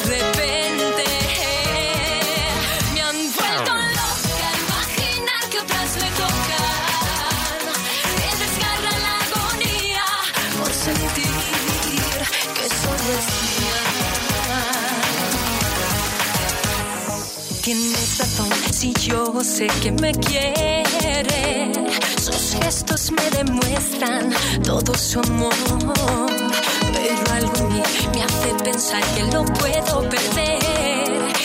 tienes 17.63 18.17
razón, 18.17 18.49
si 18.71 18.93
yo 18.93 19.41
sé 19.41 19.67
que 19.81 19.91
me 19.91 20.11
quiere. 20.11 21.71
Sus 22.21 22.57
gestos 22.61 23.11
me 23.11 23.29
demuestran 23.29 24.33
todo 24.63 24.93
su 24.93 25.19
amor. 25.19 25.53
Pero 26.93 27.31
algo 27.33 27.53
en 27.59 27.73
mí 27.73 27.81
me 28.13 28.23
hace 28.23 28.53
pensar 28.63 29.01
que 29.15 29.23
lo 29.31 29.45
puedo 29.45 30.09
perder. 30.09 30.99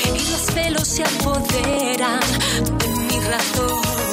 Y 0.07 0.31
los 0.31 0.43
celos 0.53 0.89
se 0.89 1.05
apoderan 1.05 2.21
de 2.79 2.89
mi 2.89 3.21
razón. 3.21 4.08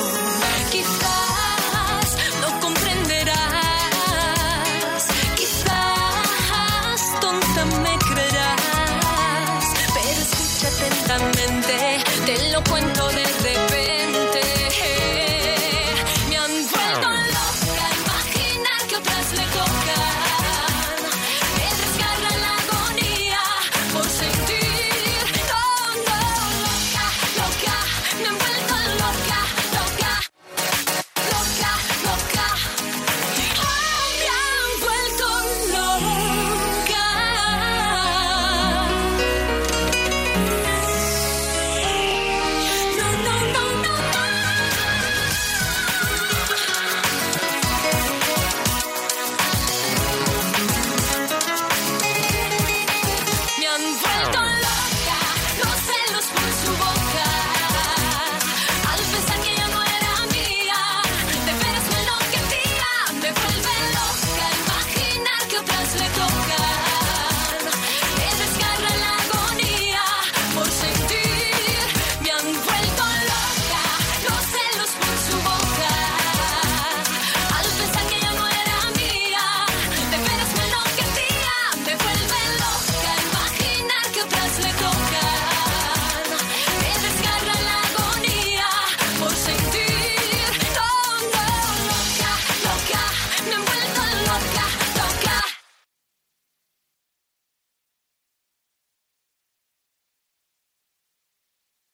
one 12.71 12.94